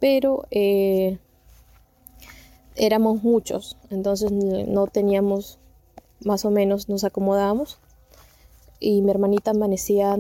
Pero 0.01 0.45
eh, 0.51 1.19
éramos 2.77 3.23
muchos, 3.23 3.77
entonces 3.91 4.31
no 4.33 4.87
teníamos, 4.87 5.59
más 6.25 6.45
o 6.45 6.51
menos 6.51 6.89
nos 6.89 7.05
acomodábamos. 7.05 7.79
Y 8.81 9.03
mi 9.03 9.11
hermanita 9.11 9.53
amanecía 9.53 10.19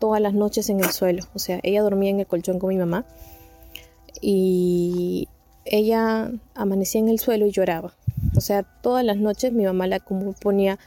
todas 0.00 0.20
las 0.20 0.34
noches 0.34 0.68
en 0.68 0.80
el 0.80 0.90
suelo. 0.90 1.24
O 1.34 1.38
sea, 1.38 1.60
ella 1.62 1.82
dormía 1.82 2.10
en 2.10 2.20
el 2.20 2.26
colchón 2.26 2.58
con 2.58 2.70
mi 2.70 2.76
mamá. 2.76 3.04
Y 4.20 5.28
ella 5.64 6.30
amanecía 6.54 7.00
en 7.00 7.08
el 7.08 7.18
suelo 7.18 7.46
y 7.46 7.52
lloraba. 7.52 7.94
O 8.36 8.40
sea, 8.40 8.62
todas 8.62 9.04
las 9.04 9.16
noches 9.16 9.52
mi 9.52 9.64
mamá 9.64 9.86
la 9.86 10.00
ponía 10.40 10.78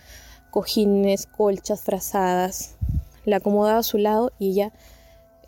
cojines, 0.52 1.28
colchas, 1.28 1.82
frazadas, 1.82 2.76
la 3.28 3.38
acomodaba 3.38 3.80
a 3.80 3.84
su 3.84 3.98
lado 3.98 4.32
y 4.40 4.52
ella 4.52 4.74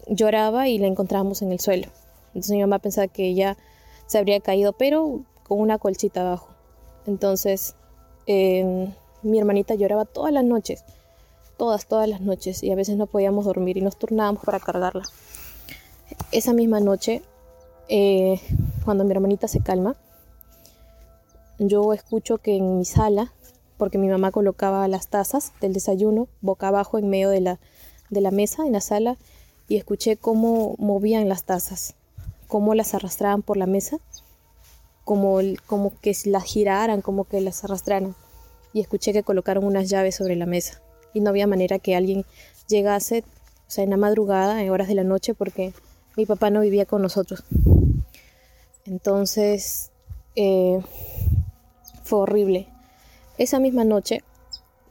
lloraba 0.08 0.68
y 0.68 0.78
la 0.78 0.88
encontrábamos 0.88 1.42
en 1.42 1.52
el 1.52 1.60
suelo. 1.60 1.88
Entonces 2.28 2.52
mi 2.52 2.62
mamá 2.62 2.80
pensaba 2.80 3.08
que 3.08 3.28
ella 3.28 3.58
se 4.06 4.18
habría 4.18 4.40
caído, 4.42 4.74
pero 4.74 5.24
con 5.48 5.60
una 5.60 5.78
colchita 5.78 6.22
abajo. 6.22 6.50
Entonces 7.08 7.76
em, 8.28 8.94
mi 9.24 9.40
hermanita 9.40 9.76
lloraba 9.76 10.06
todas 10.06 10.34
las 10.34 10.44
noches, 10.44 10.84
todas, 11.58 11.88
todas 11.88 12.08
las 12.08 12.22
noches, 12.22 12.64
y 12.64 12.72
a 12.72 12.76
veces 12.76 12.98
no 12.98 13.08
podíamos 13.08 13.46
dormir 13.46 13.78
y 13.78 13.82
nos 13.82 13.98
turnábamos 13.98 14.44
para 14.44 14.60
cargarla. 14.60 15.04
Esa 16.32 16.54
misma 16.54 16.80
noche 16.80 17.22
eh, 17.88 18.40
cuando 18.84 19.04
mi 19.06 19.12
hermanita 19.12 19.48
se 19.48 19.62
calma, 19.62 19.96
yo 21.58 21.94
escucho 21.94 22.38
que 22.38 22.58
en 22.58 22.78
mi 22.78 22.86
sala, 22.86 23.34
porque 23.80 23.98
mi 23.98 24.10
mamá 24.10 24.32
colocaba 24.32 24.88
las 24.90 25.08
tazas 25.08 25.54
del 25.62 25.74
desayuno 25.74 26.28
boca 26.42 26.68
abajo 26.68 27.00
en 27.00 27.10
medio 27.10 27.30
de 27.30 27.40
la, 27.40 27.60
de 28.10 28.20
la 28.22 28.30
mesa, 28.30 28.68
en 28.68 28.74
la 28.74 28.82
sala, 28.82 29.18
y 29.70 29.78
escuché 29.78 30.18
cómo 30.18 30.76
movían 30.78 31.30
las 31.30 31.46
tazas, 31.46 31.96
cómo 32.48 32.76
las 32.76 32.94
arrastraban 32.94 33.42
por 33.42 33.56
la 33.56 33.66
mesa, 33.66 33.98
como, 35.06 35.40
como 35.66 35.94
que 36.02 36.16
las 36.26 36.44
giraran, 36.44 37.02
como 37.02 37.24
que 37.24 37.40
las 37.40 37.64
arrastraran. 37.64 38.16
Y 38.74 38.82
escuché 38.82 39.14
que 39.14 39.24
colocaron 39.24 39.64
unas 39.64 39.90
llaves 39.90 40.16
sobre 40.16 40.36
la 40.36 40.46
mesa. 40.46 40.82
Y 41.14 41.22
no 41.22 41.30
había 41.30 41.48
manera 41.48 41.80
que 41.80 41.96
alguien 41.96 42.26
llegase, 42.68 43.24
o 43.68 43.72
sea, 43.72 43.86
en 43.86 43.92
la 43.92 43.98
madrugada, 43.98 44.62
en 44.62 44.70
horas 44.70 44.90
de 44.90 44.96
la 44.96 45.04
noche, 45.04 45.34
porque 45.34 45.74
mi 46.18 46.26
papá 46.26 46.50
no 46.50 46.60
vivía 46.60 46.86
con 46.86 47.02
nosotros. 47.02 47.44
Entonces, 48.86 49.92
eh, 50.36 50.82
fue 52.04 52.20
horrible. 52.20 52.68
Esa 53.40 53.60
misma 53.62 53.86
noche 53.86 54.22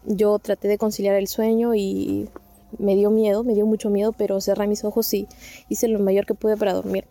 yo 0.07 0.38
traté 0.38 0.69
de 0.69 0.78
conciliar 0.78 1.14
el 1.17 1.28
sueño 1.28 1.75
y 1.75 2.31
me 2.78 2.97
dio 2.97 3.11
miedo, 3.11 3.45
me 3.45 3.52
dio 3.52 3.67
mucho 3.67 3.90
miedo, 3.90 4.12
pero 4.12 4.40
cerré 4.40 4.67
mis 4.67 4.85
ojos 4.85 5.12
y 5.12 5.28
hice 5.69 5.87
lo 5.87 5.99
mayor 5.99 6.25
que 6.25 6.33
pude 6.33 6.57
para 6.57 6.73
dormir. 6.73 7.05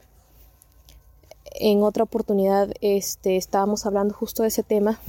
En 1.59 1.83
otra 1.83 2.05
oportunidad 2.05 2.71
este, 2.81 3.37
estábamos 3.37 3.85
hablando 3.85 4.15
justo 4.15 4.41
de 4.41 4.49
ese 4.49 4.63
tema 4.63 4.99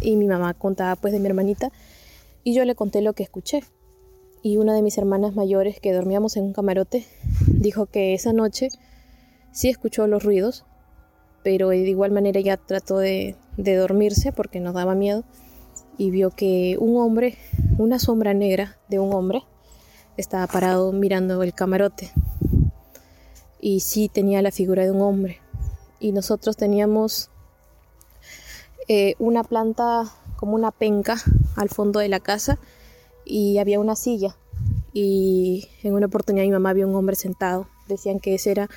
y 0.00 0.16
mi 0.16 0.26
mamá 0.26 0.52
contaba 0.52 0.96
pues 0.96 1.12
de 1.12 1.20
mi 1.20 1.28
hermanita 1.28 1.70
y 2.42 2.54
yo 2.54 2.64
le 2.64 2.74
conté 2.74 3.00
lo 3.00 3.12
que 3.12 3.22
escuché. 3.22 3.62
Y 4.42 4.56
una 4.56 4.74
de 4.74 4.82
mis 4.82 4.98
hermanas 4.98 5.36
mayores 5.36 5.78
que 5.78 5.92
dormíamos 5.92 6.36
en 6.36 6.42
un 6.42 6.52
camarote 6.54 7.06
dijo 7.46 7.86
que 7.86 8.14
esa 8.14 8.32
noche 8.32 8.68
sí 9.52 9.68
escuchó 9.68 10.08
los 10.08 10.24
ruidos, 10.24 10.64
pero 11.44 11.68
de 11.68 11.76
igual 11.78 12.10
manera 12.10 12.40
ella 12.40 12.56
trató 12.56 12.98
de, 12.98 13.36
dormirse 13.56 14.32
porque 14.32 14.58
nos 14.58 14.74
daba 14.74 14.96
miedo 14.96 15.22
y 15.98 16.10
vio 16.12 16.30
que 16.30 16.76
un 16.78 16.96
hombre, 16.96 17.36
una 17.76 17.98
sombra 17.98 18.32
negra 18.32 18.78
de 18.88 19.00
un 19.00 19.12
hombre, 19.12 19.42
estaba 20.16 20.46
parado 20.46 20.92
mirando 20.92 21.42
el 21.42 21.52
camarote. 21.52 22.12
Y 23.60 23.80
sí 23.80 24.08
tenía 24.08 24.40
la 24.40 24.52
figura 24.52 24.84
de 24.84 24.92
un 24.92 25.02
hombre. 25.02 25.40
Y 25.98 26.12
nosotros 26.12 26.56
teníamos 26.56 27.30
eh, 28.86 29.16
una 29.18 29.42
planta 29.42 30.04
como 30.36 30.54
una 30.54 30.70
penca 30.70 31.16
al 31.56 31.68
fondo 31.68 31.98
de 31.98 32.08
la 32.08 32.20
casa 32.20 32.58
y 33.24 33.58
había 33.58 33.80
una 33.80 33.96
silla. 33.96 34.36
Y 34.92 35.68
en 35.82 35.94
una 35.94 36.06
oportunidad 36.06 36.44
mi 36.44 36.52
mamá 36.52 36.72
vio 36.72 36.86
un 36.86 36.94
hombre 36.94 37.16
sentado. 37.16 37.68
Decían 37.88 38.20
que 38.20 38.34
ese 38.34 38.52
era 38.52 38.70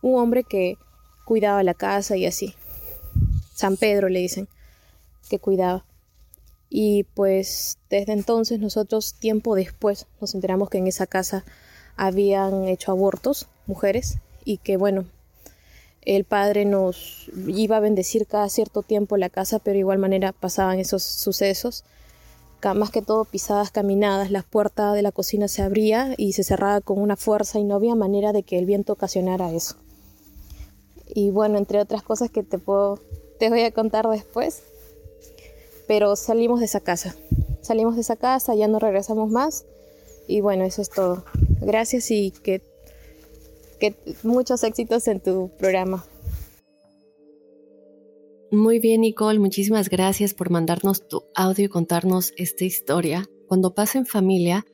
un 0.00 0.18
hombre 0.18 0.44
que 0.44 0.78
cuidaba 1.24 1.64
la 1.64 1.74
casa 1.74 2.16
y 2.16 2.24
así. 2.24 2.54
San 3.52 3.76
Pedro 3.76 4.08
le 4.08 4.20
dicen 4.20 4.48
que 5.28 5.40
cuidaba. 5.40 5.84
Y 6.74 7.04
pues 7.14 7.76
desde 7.90 8.12
entonces 8.12 8.58
nosotros 8.58 9.14
tiempo 9.14 9.54
después 9.54 10.06
nos 10.20 10.34
enteramos 10.34 10.70
que 10.70 10.78
en 10.78 10.86
esa 10.86 11.06
casa 11.06 11.44
habían 11.96 12.66
hecho 12.66 12.92
abortos 12.92 13.48
mujeres 13.66 14.18
y 14.44 14.56
que 14.56 14.78
bueno, 14.78 15.04
el 16.00 16.24
padre 16.24 16.64
nos 16.64 17.30
iba 17.46 17.76
a 17.76 17.80
bendecir 17.80 18.26
cada 18.26 18.48
cierto 18.48 18.82
tiempo 18.82 19.18
la 19.18 19.28
casa, 19.28 19.58
pero 19.58 19.74
de 19.74 19.80
igual 19.80 19.98
manera 19.98 20.32
pasaban 20.32 20.78
esos 20.78 21.02
sucesos. 21.02 21.84
Más 22.74 22.90
que 22.90 23.02
todo 23.02 23.24
pisadas 23.24 23.72
caminadas, 23.72 24.30
la 24.30 24.42
puerta 24.42 24.92
de 24.94 25.02
la 25.02 25.12
cocina 25.12 25.48
se 25.48 25.62
abría 25.62 26.14
y 26.16 26.32
se 26.32 26.44
cerraba 26.44 26.80
con 26.80 27.00
una 27.00 27.16
fuerza 27.16 27.58
y 27.58 27.64
no 27.64 27.74
había 27.74 27.96
manera 27.96 28.32
de 28.32 28.44
que 28.44 28.58
el 28.58 28.66
viento 28.66 28.92
ocasionara 28.92 29.52
eso 29.52 29.76
y 31.14 31.30
bueno, 31.30 31.58
entre 31.58 31.80
otras 31.80 32.02
cosas 32.02 32.30
que 32.30 32.42
te 32.42 32.58
puedo, 32.58 32.98
te 33.38 33.50
voy 33.50 33.62
a 33.62 33.72
contar 33.72 34.08
después. 34.08 34.62
Pero 35.92 36.16
salimos 36.16 36.60
de 36.60 36.64
esa 36.64 36.80
casa, 36.80 37.14
salimos 37.60 37.96
de 37.96 38.00
esa 38.00 38.16
casa, 38.16 38.54
ya 38.54 38.66
no 38.66 38.78
regresamos 38.78 39.30
más 39.30 39.66
y 40.26 40.40
bueno, 40.40 40.64
eso 40.64 40.80
es 40.80 40.88
todo. 40.88 41.22
Gracias 41.60 42.10
y 42.10 42.30
que, 42.30 42.62
que 43.78 43.94
muchos 44.22 44.64
éxitos 44.64 45.06
en 45.06 45.20
tu 45.20 45.50
programa. 45.58 46.06
Muy 48.50 48.78
bien, 48.78 49.02
Nicole, 49.02 49.38
muchísimas 49.38 49.90
gracias 49.90 50.32
por 50.32 50.48
mandarnos 50.48 51.06
tu 51.06 51.24
audio 51.34 51.66
y 51.66 51.68
contarnos 51.68 52.32
esta 52.38 52.64
historia. 52.64 53.26
Cuando 53.46 53.74
pasa 53.74 53.98
en 53.98 54.06
familia, 54.06 54.64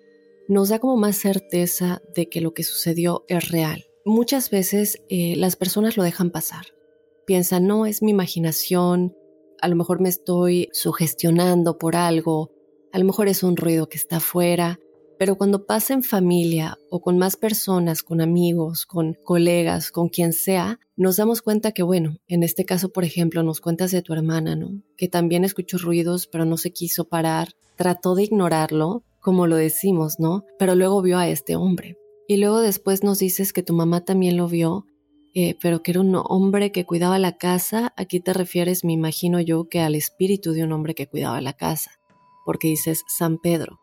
nos 0.46 0.68
da 0.68 0.78
como 0.78 0.96
más 0.96 1.16
certeza 1.16 2.00
de 2.14 2.28
que 2.28 2.40
lo 2.40 2.54
que 2.54 2.62
sucedió 2.62 3.24
es 3.26 3.48
real 3.48 3.88
muchas 4.08 4.50
veces 4.50 5.02
eh, 5.08 5.34
las 5.36 5.56
personas 5.56 5.96
lo 5.96 6.02
dejan 6.02 6.30
pasar. 6.30 6.66
Piensan, 7.26 7.66
no, 7.66 7.86
es 7.86 8.02
mi 8.02 8.10
imaginación, 8.10 9.14
a 9.60 9.68
lo 9.68 9.76
mejor 9.76 10.00
me 10.00 10.08
estoy 10.08 10.68
sugestionando 10.72 11.78
por 11.78 11.96
algo, 11.96 12.50
a 12.92 12.98
lo 12.98 13.04
mejor 13.04 13.28
es 13.28 13.42
un 13.42 13.56
ruido 13.56 13.88
que 13.88 13.98
está 13.98 14.16
afuera, 14.16 14.78
pero 15.18 15.36
cuando 15.36 15.66
pasa 15.66 15.94
en 15.94 16.04
familia 16.04 16.78
o 16.90 17.00
con 17.00 17.18
más 17.18 17.36
personas, 17.36 18.02
con 18.04 18.20
amigos, 18.20 18.86
con 18.86 19.14
colegas, 19.24 19.90
con 19.90 20.08
quien 20.08 20.32
sea, 20.32 20.78
nos 20.96 21.16
damos 21.16 21.42
cuenta 21.42 21.72
que, 21.72 21.82
bueno, 21.82 22.18
en 22.28 22.44
este 22.44 22.64
caso, 22.64 22.90
por 22.90 23.04
ejemplo, 23.04 23.42
nos 23.42 23.60
cuentas 23.60 23.90
de 23.90 24.00
tu 24.00 24.12
hermana, 24.12 24.54
¿no? 24.54 24.80
Que 24.96 25.08
también 25.08 25.44
escuchó 25.44 25.76
ruidos, 25.78 26.28
pero 26.28 26.44
no 26.44 26.56
se 26.56 26.72
quiso 26.72 27.08
parar, 27.08 27.48
trató 27.76 28.14
de 28.14 28.24
ignorarlo, 28.24 29.02
como 29.20 29.48
lo 29.48 29.56
decimos, 29.56 30.20
¿no? 30.20 30.44
Pero 30.58 30.76
luego 30.76 31.02
vio 31.02 31.18
a 31.18 31.28
este 31.28 31.56
hombre. 31.56 31.96
Y 32.28 32.36
luego 32.36 32.60
después 32.60 33.02
nos 33.02 33.18
dices 33.18 33.52
que 33.52 33.62
tu 33.62 33.74
mamá 33.74 34.04
también 34.04 34.36
lo 34.36 34.48
vio, 34.48 34.86
eh, 35.40 35.56
pero 35.62 35.84
que 35.84 35.92
era 35.92 36.00
un 36.00 36.16
hombre 36.16 36.72
que 36.72 36.84
cuidaba 36.84 37.16
la 37.20 37.36
casa. 37.36 37.92
Aquí 37.96 38.18
te 38.18 38.32
refieres, 38.32 38.82
me 38.82 38.92
imagino 38.92 39.40
yo, 39.40 39.68
que 39.68 39.78
al 39.78 39.94
espíritu 39.94 40.50
de 40.50 40.64
un 40.64 40.72
hombre 40.72 40.96
que 40.96 41.06
cuidaba 41.06 41.40
la 41.40 41.52
casa, 41.52 41.92
porque 42.44 42.66
dices 42.66 43.04
San 43.06 43.38
Pedro. 43.38 43.78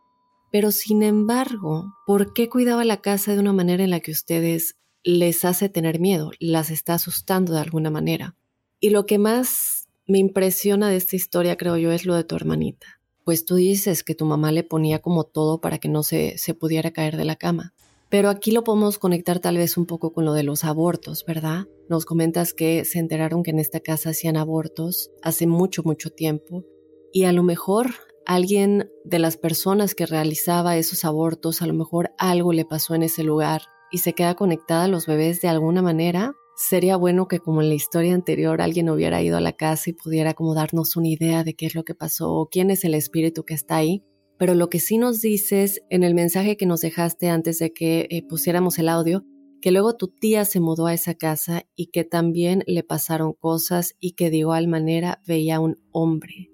Pero 0.52 0.70
sin 0.70 1.02
embargo, 1.02 1.94
¿por 2.06 2.34
qué 2.34 2.50
cuidaba 2.50 2.84
la 2.84 2.98
casa 2.98 3.32
de 3.32 3.38
una 3.38 3.54
manera 3.54 3.82
en 3.82 3.90
la 3.90 4.00
que 4.00 4.10
ustedes 4.10 4.76
les 5.02 5.46
hace 5.46 5.70
tener 5.70 5.98
miedo, 5.98 6.30
las 6.40 6.68
está 6.68 6.92
asustando 6.92 7.54
de 7.54 7.60
alguna 7.60 7.88
manera? 7.88 8.36
Y 8.78 8.90
lo 8.90 9.06
que 9.06 9.16
más 9.16 9.88
me 10.06 10.18
impresiona 10.18 10.90
de 10.90 10.96
esta 10.96 11.16
historia, 11.16 11.56
creo 11.56 11.78
yo, 11.78 11.90
es 11.90 12.04
lo 12.04 12.16
de 12.16 12.24
tu 12.24 12.36
hermanita. 12.36 13.00
Pues 13.24 13.46
tú 13.46 13.54
dices 13.54 14.04
que 14.04 14.14
tu 14.14 14.26
mamá 14.26 14.52
le 14.52 14.62
ponía 14.62 14.98
como 14.98 15.24
todo 15.24 15.62
para 15.62 15.78
que 15.78 15.88
no 15.88 16.02
se, 16.02 16.36
se 16.36 16.52
pudiera 16.52 16.90
caer 16.90 17.16
de 17.16 17.24
la 17.24 17.36
cama. 17.36 17.72
Pero 18.08 18.28
aquí 18.28 18.52
lo 18.52 18.62
podemos 18.62 18.98
conectar 18.98 19.40
tal 19.40 19.56
vez 19.56 19.76
un 19.76 19.86
poco 19.86 20.12
con 20.12 20.24
lo 20.24 20.32
de 20.32 20.44
los 20.44 20.64
abortos, 20.64 21.24
¿verdad? 21.26 21.66
Nos 21.88 22.04
comentas 22.04 22.54
que 22.54 22.84
se 22.84 22.98
enteraron 22.98 23.42
que 23.42 23.50
en 23.50 23.58
esta 23.58 23.80
casa 23.80 24.10
hacían 24.10 24.36
abortos 24.36 25.10
hace 25.22 25.46
mucho, 25.46 25.82
mucho 25.84 26.10
tiempo. 26.10 26.64
Y 27.12 27.24
a 27.24 27.32
lo 27.32 27.42
mejor 27.42 27.94
alguien 28.26 28.90
de 29.04 29.18
las 29.18 29.36
personas 29.36 29.94
que 29.94 30.06
realizaba 30.06 30.76
esos 30.76 31.04
abortos, 31.04 31.62
a 31.62 31.66
lo 31.66 31.74
mejor 31.74 32.12
algo 32.18 32.52
le 32.52 32.64
pasó 32.64 32.94
en 32.94 33.02
ese 33.02 33.24
lugar 33.24 33.62
y 33.90 33.98
se 33.98 34.12
queda 34.12 34.34
conectada 34.34 34.84
a 34.84 34.88
los 34.88 35.06
bebés 35.06 35.40
de 35.40 35.48
alguna 35.48 35.82
manera, 35.82 36.34
sería 36.56 36.96
bueno 36.96 37.28
que 37.28 37.38
como 37.38 37.60
en 37.60 37.68
la 37.68 37.74
historia 37.74 38.14
anterior 38.14 38.60
alguien 38.60 38.90
hubiera 38.90 39.22
ido 39.22 39.36
a 39.36 39.40
la 39.40 39.52
casa 39.52 39.90
y 39.90 39.92
pudiera 39.92 40.34
como 40.34 40.54
darnos 40.54 40.96
una 40.96 41.08
idea 41.08 41.44
de 41.44 41.54
qué 41.54 41.66
es 41.66 41.74
lo 41.74 41.84
que 41.84 41.94
pasó 41.94 42.32
o 42.32 42.48
quién 42.48 42.70
es 42.70 42.84
el 42.84 42.94
espíritu 42.94 43.44
que 43.44 43.54
está 43.54 43.76
ahí. 43.76 44.02
Pero 44.38 44.54
lo 44.54 44.68
que 44.68 44.80
sí 44.80 44.98
nos 44.98 45.20
dices 45.20 45.82
en 45.90 46.02
el 46.02 46.14
mensaje 46.14 46.56
que 46.56 46.66
nos 46.66 46.80
dejaste 46.80 47.28
antes 47.28 47.58
de 47.58 47.72
que 47.72 48.06
eh, 48.10 48.22
pusiéramos 48.22 48.78
el 48.78 48.88
audio, 48.88 49.24
que 49.60 49.70
luego 49.70 49.96
tu 49.96 50.08
tía 50.08 50.44
se 50.44 50.60
mudó 50.60 50.86
a 50.86 50.94
esa 50.94 51.14
casa 51.14 51.64
y 51.74 51.86
que 51.86 52.04
también 52.04 52.62
le 52.66 52.82
pasaron 52.82 53.32
cosas 53.32 53.94
y 53.98 54.12
que 54.12 54.30
de 54.30 54.38
igual 54.38 54.68
manera 54.68 55.20
veía 55.26 55.60
un 55.60 55.76
hombre. 55.90 56.50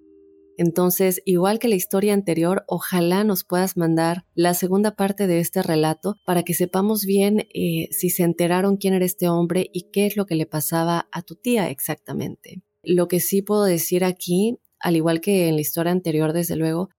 Entonces, 0.59 1.23
igual 1.25 1.59
que 1.59 1.69
la 1.69 1.75
historia 1.75 2.15
anterior, 2.15 2.65
ojalá 2.69 3.25
nos 3.25 3.45
puedas 3.45 3.77
mandar 3.77 4.27
la 4.35 4.55
segunda 4.55 4.95
parte 4.95 5.27
de 5.27 5.41
este 5.41 5.63
relato 5.63 6.17
para 6.25 6.43
que 6.43 6.55
sepamos 6.55 7.05
bien 7.05 7.49
eh, 7.55 7.89
si 7.91 8.11
se 8.11 8.23
enteraron 8.23 8.77
quién 8.77 8.95
era 8.95 9.05
este 9.05 9.29
hombre 9.29 9.69
y 9.73 9.91
qué 9.91 10.07
es 10.07 10.17
lo 10.17 10.27
que 10.27 10.37
le 10.37 10.47
pasaba 10.47 11.09
a 11.11 11.23
tu 11.23 11.37
tía 11.37 11.71
exactamente. 11.71 12.63
Lo 12.85 13.09
que 13.09 13.21
sí 13.21 13.43
puedo 13.43 13.65
decir 13.65 14.05
aquí, 14.05 14.59
al 14.79 14.97
igual 14.97 15.21
que 15.21 15.49
en 15.49 15.55
la 15.55 15.63
historia 15.63 15.93
anterior, 15.93 16.33
desde 16.33 16.57
luego, 16.57 16.91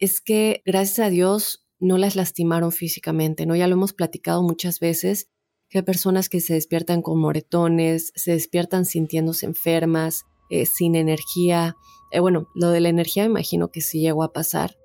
es 0.00 0.20
que 0.20 0.62
gracias 0.64 1.06
a 1.06 1.10
Dios 1.10 1.66
no 1.78 1.98
las 1.98 2.16
lastimaron 2.16 2.72
físicamente, 2.72 3.46
¿no? 3.46 3.54
Ya 3.54 3.68
lo 3.68 3.74
hemos 3.74 3.92
platicado 3.92 4.42
muchas 4.42 4.80
veces, 4.80 5.30
que 5.68 5.78
hay 5.78 5.84
personas 5.84 6.28
que 6.28 6.40
se 6.40 6.54
despiertan 6.54 7.00
con 7.00 7.20
moretones, 7.20 8.12
se 8.16 8.32
despiertan 8.32 8.84
sintiéndose 8.84 9.46
enfermas, 9.46 10.24
eh, 10.50 10.66
sin 10.66 10.96
energía, 10.96 11.76
eh, 12.10 12.18
bueno, 12.20 12.48
lo 12.54 12.70
de 12.70 12.80
la 12.80 12.88
energía 12.88 13.22
me 13.22 13.30
imagino 13.30 13.70
que 13.70 13.80
sí 13.80 14.00
llegó 14.00 14.24
a 14.24 14.32
pasar, 14.32 14.76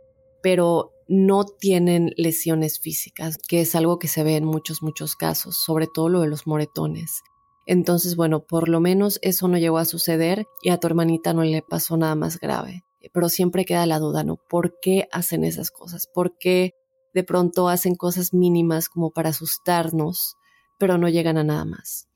pero 0.44 0.92
no 1.08 1.46
tienen 1.46 2.14
lesiones 2.18 2.80
físicas, 2.80 3.38
que 3.38 3.62
es 3.62 3.76
algo 3.76 3.98
que 4.00 4.08
se 4.08 4.24
ve 4.24 4.36
en 4.36 4.46
muchos, 4.46 4.84
muchos 4.84 5.16
casos, 5.16 5.58
sobre 5.58 5.88
todo 5.88 6.10
lo 6.10 6.22
de 6.22 6.28
los 6.28 6.46
moretones. 6.46 7.24
Entonces, 7.66 8.16
bueno, 8.16 8.46
por 8.46 8.70
lo 8.70 8.80
menos 8.80 9.20
eso 9.24 9.48
no 9.48 9.58
llegó 9.58 9.80
a 9.80 9.86
suceder 9.86 10.46
y 10.62 10.70
a 10.70 10.78
tu 10.78 10.88
hermanita 10.88 11.34
no 11.34 11.44
le 11.44 11.64
pasó 11.64 11.98
nada 11.98 12.14
más 12.14 12.40
grave. 12.40 12.85
Pero 13.14 13.30
siempre 13.30 13.66
queda 13.66 13.86
la 13.86 14.00
duda, 14.00 14.24
¿no? 14.24 14.38
¿Por 14.38 14.80
qué 14.80 15.08
hacen 15.12 15.44
esas 15.44 15.72
cosas? 15.72 16.08
¿Por 16.08 16.38
qué 16.38 16.76
de 17.14 17.24
pronto 17.24 17.70
hacen 17.70 17.96
cosas 17.96 18.34
mínimas 18.34 18.90
como 18.90 19.12
para 19.12 19.30
asustarnos, 19.30 20.36
pero 20.78 20.98
no 20.98 21.10
llegan 21.10 21.38
a 21.38 21.44
nada 21.44 21.66
más? 21.66 22.08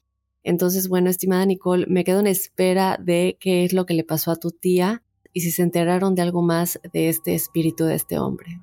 Entonces, 0.43 0.88
bueno, 0.88 1.10
estimada 1.10 1.45
Nicole, 1.45 1.86
me 1.88 2.04
quedo 2.04 2.19
en 2.21 2.28
espera 2.28 2.97
de 2.99 3.38
qué 3.39 3.65
es 3.65 3.73
lo 3.73 3.86
que 3.86 3.93
le 3.93 4.04
pasó 4.04 4.32
a 4.32 4.38
tu 4.38 4.52
tía 4.52 5.04
y 5.34 5.41
si 5.41 5.52
se 5.52 5.62
enteraron 5.62 6.15
de 6.15 6.21
algo 6.21 6.41
más 6.41 6.80
de 6.91 7.10
este 7.10 7.36
espíritu 7.36 7.86
de 7.86 7.95
este 7.95 8.19
hombre. 8.19 8.62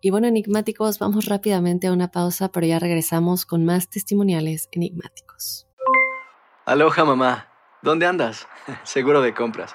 Y 0.00 0.10
bueno, 0.10 0.26
enigmáticos, 0.26 0.98
vamos 0.98 1.26
rápidamente 1.26 1.86
a 1.86 1.92
una 1.92 2.10
pausa, 2.10 2.50
pero 2.50 2.66
ya 2.66 2.78
regresamos 2.78 3.46
con 3.46 3.64
más 3.64 3.88
testimoniales 3.88 4.68
enigmáticos. 4.72 5.66
Aloha, 6.66 7.04
mamá. 7.04 7.48
¿Dónde 7.82 8.06
andas? 8.06 8.46
Seguro 8.84 9.20
de 9.20 9.34
compras. 9.34 9.74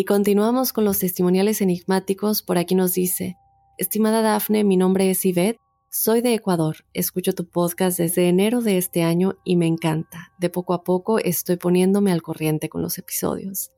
Y 0.00 0.06
continuamos 0.06 0.72
con 0.72 0.86
los 0.86 0.98
testimoniales 0.98 1.60
enigmáticos. 1.60 2.40
Por 2.42 2.56
aquí 2.56 2.74
nos 2.74 2.94
dice, 2.94 3.36
estimada 3.76 4.22
Dafne, 4.22 4.64
mi 4.64 4.78
nombre 4.78 5.10
es 5.10 5.22
Yvette, 5.24 5.58
soy 5.90 6.22
de 6.22 6.32
Ecuador, 6.32 6.86
escucho 6.94 7.34
tu 7.34 7.50
podcast 7.50 7.98
desde 7.98 8.26
enero 8.26 8.62
de 8.62 8.78
este 8.78 9.02
año 9.02 9.34
y 9.44 9.56
me 9.56 9.66
encanta. 9.66 10.32
De 10.38 10.48
poco 10.48 10.72
a 10.72 10.84
poco 10.84 11.18
estoy 11.18 11.58
poniéndome 11.58 12.12
al 12.12 12.22
corriente 12.22 12.70
con 12.70 12.80
los 12.80 12.96
episodios. 12.96 13.72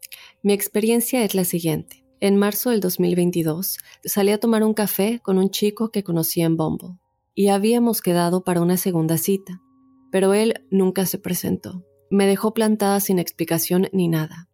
Mi 0.44 0.52
experiencia 0.52 1.24
es 1.24 1.34
la 1.34 1.42
siguiente. 1.42 2.04
En 2.20 2.36
marzo 2.36 2.70
del 2.70 2.78
2022 2.78 3.78
salí 4.04 4.30
a 4.30 4.38
tomar 4.38 4.62
un 4.62 4.74
café 4.74 5.18
con 5.24 5.38
un 5.38 5.50
chico 5.50 5.90
que 5.90 6.04
conocí 6.04 6.40
en 6.40 6.56
Bumble 6.56 7.00
y 7.34 7.48
habíamos 7.48 8.00
quedado 8.00 8.44
para 8.44 8.60
una 8.60 8.76
segunda 8.76 9.18
cita, 9.18 9.60
pero 10.12 10.34
él 10.34 10.54
nunca 10.70 11.04
se 11.04 11.18
presentó. 11.18 11.84
Me 12.10 12.28
dejó 12.28 12.54
plantada 12.54 13.00
sin 13.00 13.18
explicación 13.18 13.88
ni 13.92 14.06
nada. 14.06 14.48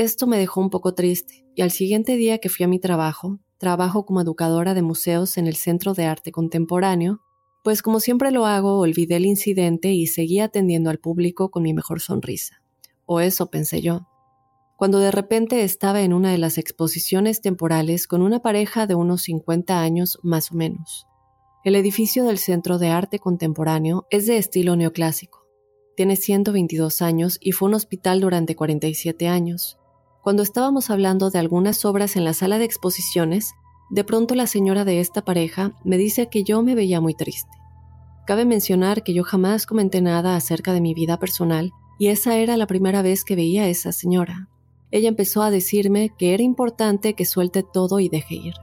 Esto 0.00 0.26
me 0.26 0.38
dejó 0.38 0.62
un 0.62 0.70
poco 0.70 0.94
triste 0.94 1.44
y 1.54 1.60
al 1.60 1.70
siguiente 1.70 2.16
día 2.16 2.38
que 2.38 2.48
fui 2.48 2.64
a 2.64 2.68
mi 2.68 2.78
trabajo, 2.78 3.38
trabajo 3.58 4.06
como 4.06 4.22
educadora 4.22 4.72
de 4.72 4.80
museos 4.80 5.36
en 5.36 5.46
el 5.46 5.56
Centro 5.56 5.92
de 5.92 6.06
Arte 6.06 6.32
Contemporáneo, 6.32 7.20
pues 7.62 7.82
como 7.82 8.00
siempre 8.00 8.30
lo 8.30 8.46
hago, 8.46 8.78
olvidé 8.78 9.16
el 9.16 9.26
incidente 9.26 9.92
y 9.92 10.06
seguí 10.06 10.40
atendiendo 10.40 10.88
al 10.88 11.00
público 11.00 11.50
con 11.50 11.64
mi 11.64 11.74
mejor 11.74 12.00
sonrisa. 12.00 12.62
O 13.04 13.20
eso 13.20 13.50
pensé 13.50 13.82
yo. 13.82 14.08
Cuando 14.78 15.00
de 15.00 15.10
repente 15.10 15.64
estaba 15.64 16.00
en 16.00 16.14
una 16.14 16.32
de 16.32 16.38
las 16.38 16.56
exposiciones 16.56 17.42
temporales 17.42 18.06
con 18.06 18.22
una 18.22 18.40
pareja 18.40 18.86
de 18.86 18.94
unos 18.94 19.24
50 19.24 19.82
años 19.82 20.18
más 20.22 20.50
o 20.50 20.54
menos. 20.54 21.06
El 21.62 21.76
edificio 21.76 22.24
del 22.24 22.38
Centro 22.38 22.78
de 22.78 22.88
Arte 22.88 23.18
Contemporáneo 23.18 24.06
es 24.08 24.26
de 24.26 24.38
estilo 24.38 24.76
neoclásico. 24.76 25.46
Tiene 25.94 26.16
122 26.16 27.02
años 27.02 27.36
y 27.38 27.52
fue 27.52 27.68
un 27.68 27.74
hospital 27.74 28.22
durante 28.22 28.56
47 28.56 29.28
años. 29.28 29.76
Cuando 30.22 30.42
estábamos 30.42 30.90
hablando 30.90 31.30
de 31.30 31.38
algunas 31.38 31.84
obras 31.84 32.16
en 32.16 32.24
la 32.24 32.34
sala 32.34 32.58
de 32.58 32.64
exposiciones, 32.64 33.54
De 33.90 34.04
pronto 34.04 34.36
la 34.36 34.46
señora 34.46 34.84
de 34.84 35.00
esta 35.00 35.24
pareja 35.24 35.72
me 35.82 35.98
dice 35.98 36.28
que 36.28 36.44
yo 36.44 36.62
me 36.62 36.76
veía 36.76 37.00
muy 37.00 37.12
triste. 37.14 37.50
Cabe 38.24 38.44
mencionar 38.44 39.02
que 39.02 39.12
yo 39.12 39.24
jamás 39.24 39.66
comenté 39.66 40.00
nada 40.00 40.36
acerca 40.36 40.72
de 40.72 40.80
mi 40.80 40.94
vida 40.94 41.18
personal 41.18 41.72
y 41.98 42.06
esa 42.06 42.36
era 42.36 42.56
la 42.56 42.68
primera 42.68 43.02
vez 43.02 43.24
que 43.24 43.34
veía 43.34 43.64
a 43.64 43.68
esa 43.68 43.90
señora. 43.90 44.48
Ella 44.92 45.08
empezó 45.08 45.42
a 45.42 45.50
decirme 45.50 46.14
que 46.16 46.34
era 46.34 46.44
importante 46.44 47.14
que 47.14 47.24
suelte 47.24 47.64
todo 47.64 47.98
y 47.98 48.08
deje 48.08 48.36
ir. 48.36 48.54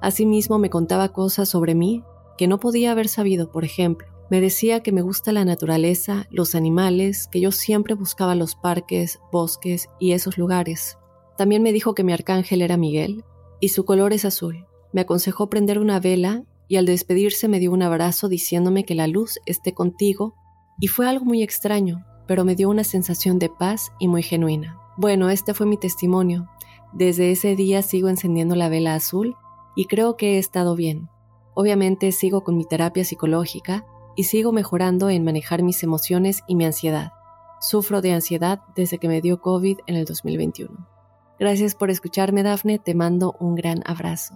Asimismo 0.00 0.58
me 0.58 0.70
contaba 0.70 1.10
cosas 1.10 1.50
sobre 1.50 1.74
mí 1.74 2.02
que 2.38 2.48
no 2.48 2.58
podía 2.58 2.92
haber 2.92 3.08
sabido, 3.08 3.52
por 3.52 3.64
ejemplo. 3.64 4.08
Me 4.34 4.40
decía 4.40 4.80
que 4.80 4.90
me 4.90 5.00
gusta 5.00 5.30
la 5.30 5.44
naturaleza, 5.44 6.26
los 6.28 6.56
animales, 6.56 7.28
que 7.30 7.38
yo 7.38 7.52
siempre 7.52 7.94
buscaba 7.94 8.34
los 8.34 8.56
parques, 8.56 9.20
bosques 9.30 9.88
y 10.00 10.10
esos 10.10 10.38
lugares. 10.38 10.98
También 11.38 11.62
me 11.62 11.72
dijo 11.72 11.94
que 11.94 12.02
mi 12.02 12.12
arcángel 12.12 12.60
era 12.60 12.76
Miguel 12.76 13.22
y 13.60 13.68
su 13.68 13.84
color 13.84 14.12
es 14.12 14.24
azul. 14.24 14.66
Me 14.92 15.02
aconsejó 15.02 15.48
prender 15.48 15.78
una 15.78 16.00
vela 16.00 16.42
y 16.66 16.78
al 16.78 16.86
despedirse 16.86 17.46
me 17.46 17.60
dio 17.60 17.70
un 17.70 17.82
abrazo 17.82 18.28
diciéndome 18.28 18.84
que 18.84 18.96
la 18.96 19.06
luz 19.06 19.38
esté 19.46 19.72
contigo 19.72 20.34
y 20.80 20.88
fue 20.88 21.06
algo 21.06 21.24
muy 21.24 21.44
extraño, 21.44 22.04
pero 22.26 22.44
me 22.44 22.56
dio 22.56 22.68
una 22.68 22.82
sensación 22.82 23.38
de 23.38 23.50
paz 23.50 23.92
y 24.00 24.08
muy 24.08 24.24
genuina. 24.24 24.80
Bueno, 24.96 25.30
este 25.30 25.54
fue 25.54 25.66
mi 25.66 25.76
testimonio. 25.76 26.48
Desde 26.92 27.30
ese 27.30 27.54
día 27.54 27.82
sigo 27.82 28.08
encendiendo 28.08 28.56
la 28.56 28.68
vela 28.68 28.96
azul 28.96 29.36
y 29.76 29.84
creo 29.84 30.16
que 30.16 30.34
he 30.34 30.38
estado 30.40 30.74
bien. 30.74 31.08
Obviamente 31.54 32.10
sigo 32.10 32.42
con 32.42 32.56
mi 32.56 32.64
terapia 32.64 33.04
psicológica 33.04 33.86
y 34.16 34.24
sigo 34.24 34.52
mejorando 34.52 35.10
en 35.10 35.24
manejar 35.24 35.62
mis 35.62 35.82
emociones 35.82 36.42
y 36.46 36.56
mi 36.56 36.64
ansiedad. 36.64 37.12
Sufro 37.60 38.00
de 38.00 38.12
ansiedad 38.12 38.60
desde 38.76 38.98
que 38.98 39.08
me 39.08 39.20
dio 39.20 39.40
COVID 39.40 39.78
en 39.86 39.96
el 39.96 40.04
2021. 40.04 40.86
Gracias 41.38 41.74
por 41.74 41.90
escucharme, 41.90 42.42
Dafne. 42.42 42.78
Te 42.78 42.94
mando 42.94 43.34
un 43.40 43.54
gran 43.54 43.82
abrazo. 43.86 44.34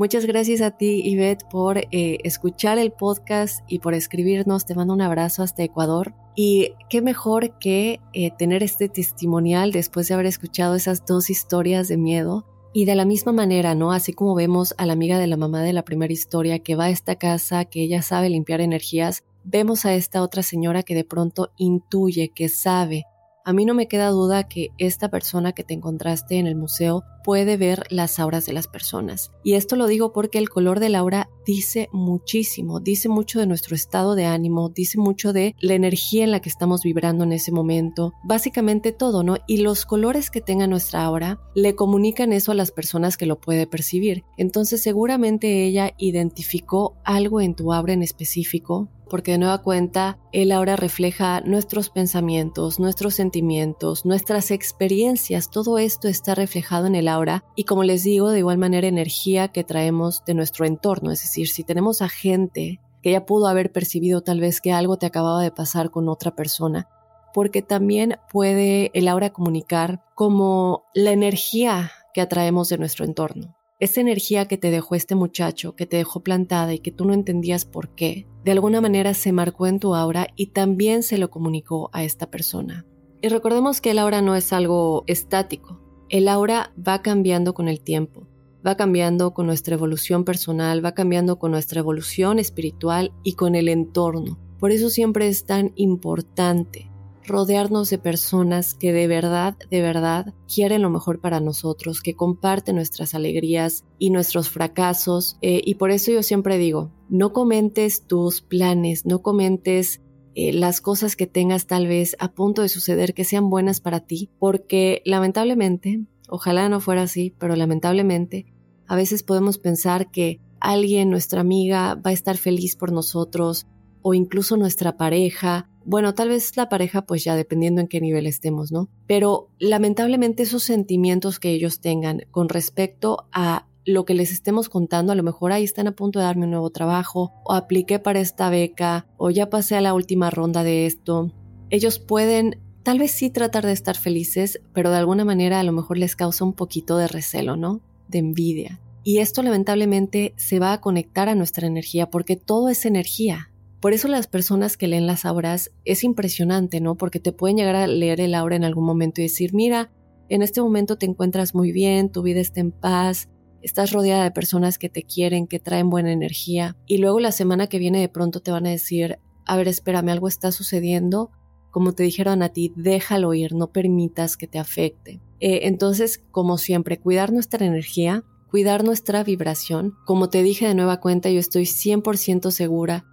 Muchas 0.00 0.24
gracias 0.24 0.62
a 0.62 0.70
ti, 0.70 1.02
Yvette, 1.02 1.44
por 1.50 1.76
eh, 1.76 2.18
escuchar 2.24 2.78
el 2.78 2.90
podcast 2.90 3.62
y 3.68 3.80
por 3.80 3.92
escribirnos. 3.92 4.64
Te 4.64 4.74
mando 4.74 4.94
un 4.94 5.02
abrazo 5.02 5.42
hasta 5.42 5.62
Ecuador. 5.62 6.14
Y 6.34 6.72
qué 6.88 7.02
mejor 7.02 7.58
que 7.58 8.00
eh, 8.14 8.30
tener 8.30 8.62
este 8.62 8.88
testimonial 8.88 9.72
después 9.72 10.08
de 10.08 10.14
haber 10.14 10.26
escuchado 10.26 10.74
esas 10.74 11.04
dos 11.04 11.28
historias 11.28 11.88
de 11.88 11.98
miedo. 11.98 12.46
Y 12.72 12.84
de 12.84 12.94
la 12.94 13.04
misma 13.04 13.32
manera, 13.32 13.74
¿no? 13.74 13.92
Así 13.92 14.12
como 14.12 14.34
vemos 14.36 14.74
a 14.78 14.86
la 14.86 14.92
amiga 14.92 15.18
de 15.18 15.26
la 15.26 15.36
mamá 15.36 15.62
de 15.62 15.72
la 15.72 15.84
primera 15.84 16.12
historia 16.12 16.60
que 16.60 16.76
va 16.76 16.84
a 16.84 16.90
esta 16.90 17.16
casa, 17.16 17.64
que 17.64 17.82
ella 17.82 18.00
sabe 18.00 18.30
limpiar 18.30 18.60
energías, 18.60 19.24
vemos 19.42 19.84
a 19.84 19.94
esta 19.94 20.22
otra 20.22 20.44
señora 20.44 20.84
que 20.84 20.94
de 20.94 21.04
pronto 21.04 21.50
intuye, 21.56 22.28
que 22.28 22.48
sabe 22.48 23.06
a 23.44 23.52
mí 23.52 23.64
no 23.64 23.74
me 23.74 23.88
queda 23.88 24.08
duda 24.08 24.48
que 24.48 24.68
esta 24.78 25.08
persona 25.08 25.52
que 25.52 25.64
te 25.64 25.74
encontraste 25.74 26.38
en 26.38 26.46
el 26.46 26.56
museo 26.56 27.04
puede 27.24 27.56
ver 27.56 27.84
las 27.90 28.18
auras 28.18 28.46
de 28.46 28.52
las 28.52 28.66
personas. 28.66 29.30
Y 29.44 29.54
esto 29.54 29.76
lo 29.76 29.86
digo 29.86 30.12
porque 30.12 30.38
el 30.38 30.48
color 30.48 30.80
del 30.80 30.94
aura 30.94 31.28
dice 31.46 31.88
muchísimo, 31.92 32.80
dice 32.80 33.08
mucho 33.08 33.38
de 33.38 33.46
nuestro 33.46 33.74
estado 33.74 34.14
de 34.14 34.26
ánimo, 34.26 34.68
dice 34.70 34.98
mucho 34.98 35.32
de 35.32 35.54
la 35.60 35.74
energía 35.74 36.24
en 36.24 36.30
la 36.30 36.40
que 36.40 36.48
estamos 36.48 36.82
vibrando 36.82 37.24
en 37.24 37.32
ese 37.32 37.52
momento, 37.52 38.12
básicamente 38.24 38.92
todo, 38.92 39.22
¿no? 39.22 39.36
Y 39.46 39.58
los 39.58 39.84
colores 39.84 40.30
que 40.30 40.40
tenga 40.40 40.66
nuestra 40.66 41.04
aura 41.04 41.40
le 41.54 41.74
comunican 41.74 42.32
eso 42.32 42.52
a 42.52 42.54
las 42.56 42.72
personas 42.72 43.16
que 43.16 43.26
lo 43.26 43.40
puede 43.40 43.66
percibir. 43.66 44.24
Entonces 44.36 44.82
seguramente 44.82 45.64
ella 45.64 45.92
identificó 45.98 46.96
algo 47.04 47.40
en 47.40 47.54
tu 47.54 47.72
aura 47.72 47.92
en 47.92 48.02
específico 48.02 48.88
porque 49.10 49.32
de 49.32 49.38
nueva 49.38 49.58
cuenta 49.58 50.18
él 50.32 50.52
ahora 50.52 50.76
refleja 50.76 51.42
nuestros 51.42 51.90
pensamientos, 51.90 52.80
nuestros 52.80 53.14
sentimientos, 53.14 54.06
nuestras 54.06 54.50
experiencias, 54.50 55.50
todo 55.50 55.76
esto 55.76 56.08
está 56.08 56.34
reflejado 56.34 56.86
en 56.86 56.94
el 56.94 57.08
aura 57.08 57.44
y 57.56 57.64
como 57.64 57.84
les 57.84 58.04
digo, 58.04 58.30
de 58.30 58.38
igual 58.38 58.56
manera 58.56 58.86
energía 58.86 59.48
que 59.48 59.64
traemos 59.64 60.24
de 60.24 60.34
nuestro 60.34 60.64
entorno, 60.64 61.10
es 61.10 61.20
decir, 61.20 61.48
si 61.48 61.64
tenemos 61.64 62.00
a 62.00 62.08
gente 62.08 62.80
que 63.02 63.12
ya 63.12 63.26
pudo 63.26 63.48
haber 63.48 63.72
percibido 63.72 64.22
tal 64.22 64.40
vez 64.40 64.60
que 64.60 64.72
algo 64.72 64.96
te 64.96 65.06
acababa 65.06 65.42
de 65.42 65.50
pasar 65.50 65.90
con 65.90 66.08
otra 66.08 66.34
persona, 66.34 66.88
porque 67.34 67.62
también 67.62 68.16
puede 68.30 68.90
el 68.94 69.08
aura 69.08 69.30
comunicar 69.30 70.02
como 70.14 70.84
la 70.94 71.10
energía 71.10 71.92
que 72.14 72.20
atraemos 72.20 72.68
de 72.68 72.78
nuestro 72.78 73.04
entorno. 73.04 73.56
Esa 73.80 74.02
energía 74.02 74.46
que 74.46 74.58
te 74.58 74.70
dejó 74.70 74.94
este 74.94 75.14
muchacho, 75.14 75.74
que 75.74 75.86
te 75.86 75.96
dejó 75.96 76.20
plantada 76.20 76.74
y 76.74 76.80
que 76.80 76.92
tú 76.92 77.06
no 77.06 77.14
entendías 77.14 77.64
por 77.64 77.94
qué, 77.94 78.26
de 78.44 78.52
alguna 78.52 78.82
manera 78.82 79.14
se 79.14 79.32
marcó 79.32 79.66
en 79.66 79.80
tu 79.80 79.94
aura 79.94 80.28
y 80.36 80.48
también 80.48 81.02
se 81.02 81.16
lo 81.16 81.30
comunicó 81.30 81.88
a 81.94 82.04
esta 82.04 82.30
persona. 82.30 82.84
Y 83.22 83.28
recordemos 83.28 83.80
que 83.80 83.92
el 83.92 83.98
aura 83.98 84.20
no 84.20 84.36
es 84.36 84.52
algo 84.52 85.04
estático. 85.06 85.80
El 86.10 86.28
aura 86.28 86.74
va 86.76 87.00
cambiando 87.00 87.54
con 87.54 87.68
el 87.68 87.80
tiempo, 87.80 88.26
va 88.66 88.76
cambiando 88.76 89.32
con 89.32 89.46
nuestra 89.46 89.76
evolución 89.76 90.24
personal, 90.24 90.84
va 90.84 90.92
cambiando 90.92 91.38
con 91.38 91.50
nuestra 91.50 91.80
evolución 91.80 92.38
espiritual 92.38 93.14
y 93.22 93.32
con 93.32 93.54
el 93.54 93.70
entorno. 93.70 94.38
Por 94.58 94.72
eso 94.72 94.90
siempre 94.90 95.28
es 95.28 95.46
tan 95.46 95.72
importante 95.76 96.89
rodearnos 97.26 97.90
de 97.90 97.98
personas 97.98 98.74
que 98.74 98.92
de 98.92 99.06
verdad, 99.06 99.56
de 99.70 99.82
verdad 99.82 100.34
quieren 100.52 100.82
lo 100.82 100.90
mejor 100.90 101.20
para 101.20 101.40
nosotros, 101.40 102.00
que 102.00 102.14
comparten 102.14 102.76
nuestras 102.76 103.14
alegrías 103.14 103.84
y 103.98 104.10
nuestros 104.10 104.48
fracasos. 104.48 105.36
Eh, 105.42 105.62
y 105.64 105.74
por 105.74 105.90
eso 105.90 106.10
yo 106.12 106.22
siempre 106.22 106.58
digo, 106.58 106.92
no 107.08 107.32
comentes 107.32 108.06
tus 108.06 108.40
planes, 108.40 109.06
no 109.06 109.22
comentes 109.22 110.00
eh, 110.34 110.52
las 110.52 110.80
cosas 110.80 111.16
que 111.16 111.26
tengas 111.26 111.66
tal 111.66 111.86
vez 111.86 112.16
a 112.18 112.32
punto 112.32 112.62
de 112.62 112.68
suceder 112.68 113.14
que 113.14 113.24
sean 113.24 113.50
buenas 113.50 113.80
para 113.80 114.00
ti, 114.00 114.30
porque 114.38 115.02
lamentablemente, 115.04 116.04
ojalá 116.28 116.68
no 116.68 116.80
fuera 116.80 117.02
así, 117.02 117.34
pero 117.38 117.56
lamentablemente, 117.56 118.46
a 118.86 118.96
veces 118.96 119.22
podemos 119.22 119.58
pensar 119.58 120.10
que 120.10 120.40
alguien, 120.60 121.10
nuestra 121.10 121.40
amiga, 121.40 121.94
va 121.94 122.10
a 122.10 122.12
estar 122.12 122.36
feliz 122.36 122.76
por 122.76 122.92
nosotros, 122.92 123.66
o 124.02 124.14
incluso 124.14 124.56
nuestra 124.56 124.96
pareja, 124.96 125.69
bueno, 125.90 126.14
tal 126.14 126.28
vez 126.28 126.56
la 126.56 126.68
pareja, 126.68 127.02
pues 127.02 127.24
ya 127.24 127.34
dependiendo 127.34 127.80
en 127.80 127.88
qué 127.88 128.00
nivel 128.00 128.28
estemos, 128.28 128.70
¿no? 128.70 128.88
Pero 129.08 129.50
lamentablemente 129.58 130.44
esos 130.44 130.62
sentimientos 130.62 131.40
que 131.40 131.50
ellos 131.50 131.80
tengan 131.80 132.22
con 132.30 132.48
respecto 132.48 133.26
a 133.32 133.66
lo 133.84 134.04
que 134.04 134.14
les 134.14 134.30
estemos 134.30 134.68
contando, 134.68 135.10
a 135.10 135.16
lo 135.16 135.24
mejor 135.24 135.50
ahí 135.50 135.64
están 135.64 135.88
a 135.88 135.96
punto 135.96 136.20
de 136.20 136.26
darme 136.26 136.44
un 136.44 136.52
nuevo 136.52 136.70
trabajo, 136.70 137.32
o 137.44 137.54
apliqué 137.54 137.98
para 137.98 138.20
esta 138.20 138.50
beca, 138.50 139.08
o 139.16 139.30
ya 139.30 139.50
pasé 139.50 139.74
a 139.74 139.80
la 139.80 139.92
última 139.92 140.30
ronda 140.30 140.62
de 140.62 140.86
esto. 140.86 141.32
Ellos 141.70 141.98
pueden 141.98 142.60
tal 142.84 143.00
vez 143.00 143.10
sí 143.10 143.28
tratar 143.28 143.66
de 143.66 143.72
estar 143.72 143.96
felices, 143.96 144.60
pero 144.72 144.90
de 144.90 144.96
alguna 144.96 145.24
manera 145.24 145.58
a 145.58 145.64
lo 145.64 145.72
mejor 145.72 145.98
les 145.98 146.14
causa 146.14 146.44
un 146.44 146.52
poquito 146.52 146.98
de 146.98 147.08
recelo, 147.08 147.56
¿no? 147.56 147.80
De 148.06 148.18
envidia. 148.18 148.80
Y 149.02 149.18
esto 149.18 149.42
lamentablemente 149.42 150.34
se 150.36 150.60
va 150.60 150.72
a 150.72 150.80
conectar 150.80 151.28
a 151.28 151.34
nuestra 151.34 151.66
energía 151.66 152.10
porque 152.10 152.36
todo 152.36 152.68
es 152.68 152.86
energía. 152.86 153.49
Por 153.80 153.94
eso 153.94 154.08
las 154.08 154.26
personas 154.26 154.76
que 154.76 154.88
leen 154.88 155.06
las 155.06 155.24
auras 155.24 155.70
es 155.86 156.04
impresionante, 156.04 156.80
¿no? 156.80 156.96
Porque 156.96 157.18
te 157.18 157.32
pueden 157.32 157.56
llegar 157.56 157.76
a 157.76 157.86
leer 157.86 158.20
el 158.20 158.34
aura 158.34 158.56
en 158.56 158.64
algún 158.64 158.84
momento 158.84 159.20
y 159.20 159.24
decir, 159.24 159.54
mira, 159.54 159.90
en 160.28 160.42
este 160.42 160.60
momento 160.60 160.96
te 160.96 161.06
encuentras 161.06 161.54
muy 161.54 161.72
bien, 161.72 162.12
tu 162.12 162.22
vida 162.22 162.40
está 162.40 162.60
en 162.60 162.72
paz, 162.72 163.30
estás 163.62 163.92
rodeada 163.92 164.24
de 164.24 164.30
personas 164.30 164.78
que 164.78 164.90
te 164.90 165.02
quieren, 165.02 165.46
que 165.46 165.60
traen 165.60 165.88
buena 165.88 166.12
energía. 166.12 166.76
Y 166.86 166.98
luego 166.98 167.20
la 167.20 167.32
semana 167.32 167.68
que 167.68 167.78
viene 167.78 168.00
de 168.00 168.10
pronto 168.10 168.40
te 168.40 168.50
van 168.50 168.66
a 168.66 168.70
decir, 168.70 169.18
a 169.46 169.56
ver, 169.56 169.66
espérame, 169.66 170.10
algo 170.10 170.28
está 170.28 170.52
sucediendo. 170.52 171.30
Como 171.70 171.92
te 171.92 172.02
dijeron 172.02 172.42
a 172.42 172.50
ti, 172.50 172.72
déjalo 172.76 173.32
ir, 173.32 173.54
no 173.54 173.72
permitas 173.72 174.36
que 174.36 174.46
te 174.46 174.58
afecte. 174.58 175.22
Eh, 175.40 175.60
entonces, 175.62 176.22
como 176.30 176.58
siempre, 176.58 177.00
cuidar 177.00 177.32
nuestra 177.32 177.64
energía, 177.64 178.24
cuidar 178.50 178.84
nuestra 178.84 179.24
vibración. 179.24 179.94
Como 180.04 180.28
te 180.28 180.42
dije 180.42 180.66
de 180.66 180.74
nueva 180.74 181.00
cuenta, 181.00 181.30
yo 181.30 181.40
estoy 181.40 181.64
100% 181.64 182.50
segura 182.50 183.06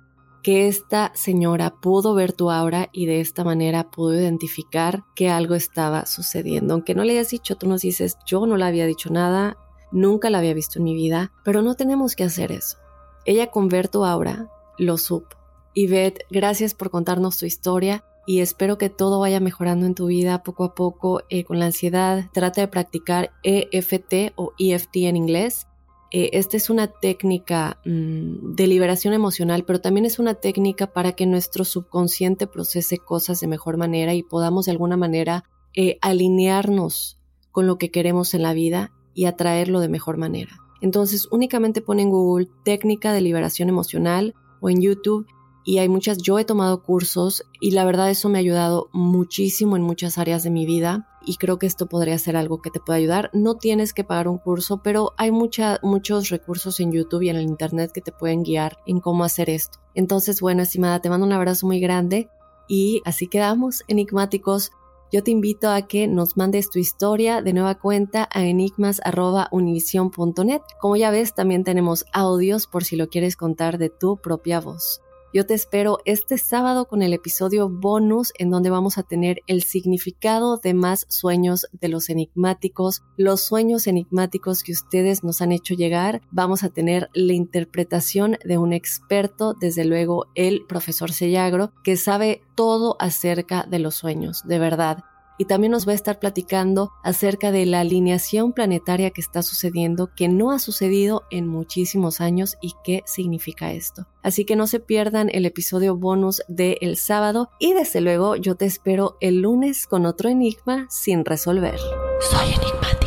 que 0.43 0.67
esta 0.67 1.11
señora 1.15 1.75
pudo 1.81 2.13
ver 2.13 2.33
tu 2.33 2.51
aura 2.51 2.89
y 2.91 3.05
de 3.05 3.21
esta 3.21 3.43
manera 3.43 3.89
pudo 3.89 4.13
identificar 4.13 5.03
que 5.15 5.29
algo 5.29 5.55
estaba 5.55 6.05
sucediendo. 6.05 6.73
Aunque 6.73 6.95
no 6.95 7.03
le 7.03 7.13
hayas 7.13 7.29
dicho, 7.29 7.55
tú 7.55 7.67
nos 7.67 7.81
dices, 7.81 8.17
yo 8.25 8.45
no 8.45 8.57
le 8.57 8.65
había 8.65 8.85
dicho 8.85 9.09
nada, 9.09 9.57
nunca 9.91 10.29
la 10.29 10.39
había 10.39 10.53
visto 10.53 10.79
en 10.79 10.85
mi 10.85 10.95
vida, 10.95 11.31
pero 11.43 11.61
no 11.61 11.75
tenemos 11.75 12.15
que 12.15 12.23
hacer 12.23 12.51
eso. 12.51 12.77
Ella 13.25 13.47
con 13.47 13.67
ver 13.67 13.87
tu 13.87 14.05
aura 14.05 14.49
lo 14.77 14.97
supo. 14.97 15.35
Y 15.73 15.87
Beth, 15.87 16.19
gracias 16.29 16.73
por 16.73 16.89
contarnos 16.89 17.37
tu 17.37 17.45
historia 17.45 18.03
y 18.25 18.41
espero 18.41 18.77
que 18.77 18.89
todo 18.89 19.19
vaya 19.19 19.39
mejorando 19.39 19.85
en 19.85 19.95
tu 19.95 20.07
vida 20.07 20.43
poco 20.43 20.63
a 20.65 20.75
poco 20.75 21.21
eh, 21.29 21.43
con 21.43 21.59
la 21.59 21.67
ansiedad. 21.67 22.25
Trata 22.33 22.61
de 22.61 22.67
practicar 22.67 23.31
EFT 23.43 24.33
o 24.35 24.53
EFT 24.57 24.95
en 24.95 25.17
inglés 25.17 25.67
eh, 26.11 26.29
esta 26.33 26.55
es 26.55 26.69
una 26.69 26.87
técnica 26.87 27.79
mm, 27.85 28.55
de 28.55 28.67
liberación 28.67 29.13
emocional, 29.13 29.65
pero 29.65 29.81
también 29.81 30.05
es 30.05 30.19
una 30.19 30.35
técnica 30.35 30.87
para 30.93 31.11
que 31.13 31.25
nuestro 31.25 31.65
subconsciente 31.65 32.47
procese 32.47 32.97
cosas 32.97 33.39
de 33.39 33.47
mejor 33.47 33.77
manera 33.77 34.13
y 34.13 34.23
podamos 34.23 34.65
de 34.65 34.71
alguna 34.71 34.95
manera 34.95 35.43
eh, 35.75 35.97
alinearnos 36.01 37.19
con 37.51 37.67
lo 37.67 37.77
que 37.77 37.91
queremos 37.91 38.33
en 38.33 38.43
la 38.43 38.53
vida 38.53 38.93
y 39.13 39.25
atraerlo 39.25 39.79
de 39.79 39.89
mejor 39.89 40.17
manera. 40.17 40.59
Entonces 40.81 41.27
únicamente 41.31 41.81
pon 41.81 41.99
en 41.99 42.09
Google 42.09 42.47
técnica 42.63 43.11
de 43.11 43.21
liberación 43.21 43.67
emocional 43.67 44.35
o 44.61 44.69
en 44.69 44.81
YouTube 44.81 45.27
y 45.65 45.79
hay 45.79 45.89
muchas, 45.89 46.19
yo 46.19 46.39
he 46.39 46.45
tomado 46.45 46.83
cursos 46.83 47.43
y 47.59 47.71
la 47.71 47.83
verdad 47.83 48.09
eso 48.09 48.29
me 48.29 48.37
ha 48.37 48.39
ayudado 48.39 48.89
muchísimo 48.93 49.75
en 49.75 49.81
muchas 49.81 50.17
áreas 50.17 50.43
de 50.43 50.51
mi 50.51 50.65
vida 50.65 51.09
y 51.27 51.35
creo 51.35 51.59
que 51.59 51.67
esto 51.67 51.87
podría 51.87 52.17
ser 52.17 52.37
algo 52.37 52.61
que 52.61 52.71
te 52.71 52.79
pueda 52.79 52.97
ayudar. 52.97 53.29
No 53.33 53.55
tienes 53.55 53.93
que 53.93 54.05
pagar 54.05 54.29
un 54.29 54.37
curso, 54.37 54.81
pero 54.81 55.11
hay 55.17 55.31
mucha, 55.31 55.77
muchos 55.83 56.29
recursos 56.29 56.79
en 56.79 56.93
YouTube 56.93 57.23
y 57.23 57.29
en 57.29 57.35
el 57.35 57.43
Internet 57.43 57.91
que 57.93 57.99
te 57.99 58.13
pueden 58.13 58.43
guiar 58.43 58.77
en 58.85 59.01
cómo 59.01 59.25
hacer 59.25 59.49
esto. 59.49 59.79
Entonces, 59.93 60.39
bueno, 60.39 60.63
estimada, 60.63 61.01
te 61.01 61.09
mando 61.09 61.25
un 61.25 61.33
abrazo 61.33 61.67
muy 61.67 61.81
grande 61.81 62.29
y 62.69 63.01
así 63.03 63.27
quedamos, 63.27 63.83
enigmáticos. 63.89 64.71
Yo 65.11 65.21
te 65.21 65.31
invito 65.31 65.69
a 65.69 65.81
que 65.81 66.07
nos 66.07 66.37
mandes 66.37 66.69
tu 66.69 66.79
historia 66.79 67.41
de 67.41 67.51
nueva 67.51 67.75
cuenta 67.75 68.29
a 68.31 68.45
enigmas.univision.net. 68.45 70.61
Como 70.79 70.95
ya 70.95 71.11
ves, 71.11 71.35
también 71.35 71.65
tenemos 71.65 72.05
audios 72.13 72.67
por 72.67 72.85
si 72.85 72.95
lo 72.95 73.09
quieres 73.09 73.35
contar 73.35 73.77
de 73.77 73.89
tu 73.89 74.15
propia 74.15 74.61
voz. 74.61 75.01
Yo 75.37 75.45
te 75.45 75.53
espero 75.53 75.99
este 76.05 76.39
sábado 76.39 76.87
con 76.87 77.03
el 77.03 77.13
episodio 77.13 77.69
bonus 77.69 78.33
en 78.39 78.49
donde 78.49 78.71
vamos 78.71 78.97
a 78.97 79.03
tener 79.03 79.41
el 79.45 79.61
significado 79.61 80.57
de 80.57 80.73
más 80.73 81.05
sueños 81.09 81.67
de 81.73 81.89
los 81.89 82.09
enigmáticos, 82.09 83.03
los 83.17 83.41
sueños 83.41 83.85
enigmáticos 83.85 84.63
que 84.63 84.71
ustedes 84.71 85.23
nos 85.23 85.43
han 85.43 85.51
hecho 85.51 85.75
llegar. 85.75 86.23
Vamos 86.31 86.63
a 86.63 86.69
tener 86.69 87.11
la 87.13 87.33
interpretación 87.33 88.39
de 88.43 88.57
un 88.57 88.73
experto, 88.73 89.53
desde 89.53 89.85
luego 89.85 90.25
el 90.33 90.65
profesor 90.65 91.11
Sellagro, 91.11 91.71
que 91.83 91.97
sabe 91.97 92.41
todo 92.55 92.95
acerca 92.99 93.61
de 93.69 93.77
los 93.77 93.93
sueños, 93.93 94.41
de 94.43 94.57
verdad 94.57 95.03
y 95.37 95.45
también 95.45 95.71
nos 95.71 95.87
va 95.87 95.91
a 95.91 95.95
estar 95.95 96.19
platicando 96.19 96.91
acerca 97.03 97.51
de 97.51 97.65
la 97.65 97.81
alineación 97.81 98.53
planetaria 98.53 99.11
que 99.11 99.21
está 99.21 99.43
sucediendo, 99.43 100.09
que 100.15 100.27
no 100.27 100.51
ha 100.51 100.59
sucedido 100.59 101.23
en 101.31 101.47
muchísimos 101.47 102.21
años 102.21 102.57
y 102.61 102.73
qué 102.83 103.03
significa 103.05 103.71
esto. 103.71 104.07
Así 104.23 104.45
que 104.45 104.55
no 104.55 104.67
se 104.67 104.79
pierdan 104.79 105.29
el 105.31 105.45
episodio 105.45 105.95
bonus 105.95 106.41
de 106.47 106.77
el 106.81 106.97
sábado 106.97 107.49
y 107.59 107.73
desde 107.73 108.01
luego 108.01 108.35
yo 108.35 108.55
te 108.55 108.65
espero 108.65 109.17
el 109.21 109.41
lunes 109.41 109.87
con 109.87 110.05
otro 110.05 110.29
enigma 110.29 110.87
sin 110.89 111.23
resolver. 111.23 111.79
Soy 112.19 112.47
enigmático. 112.47 113.06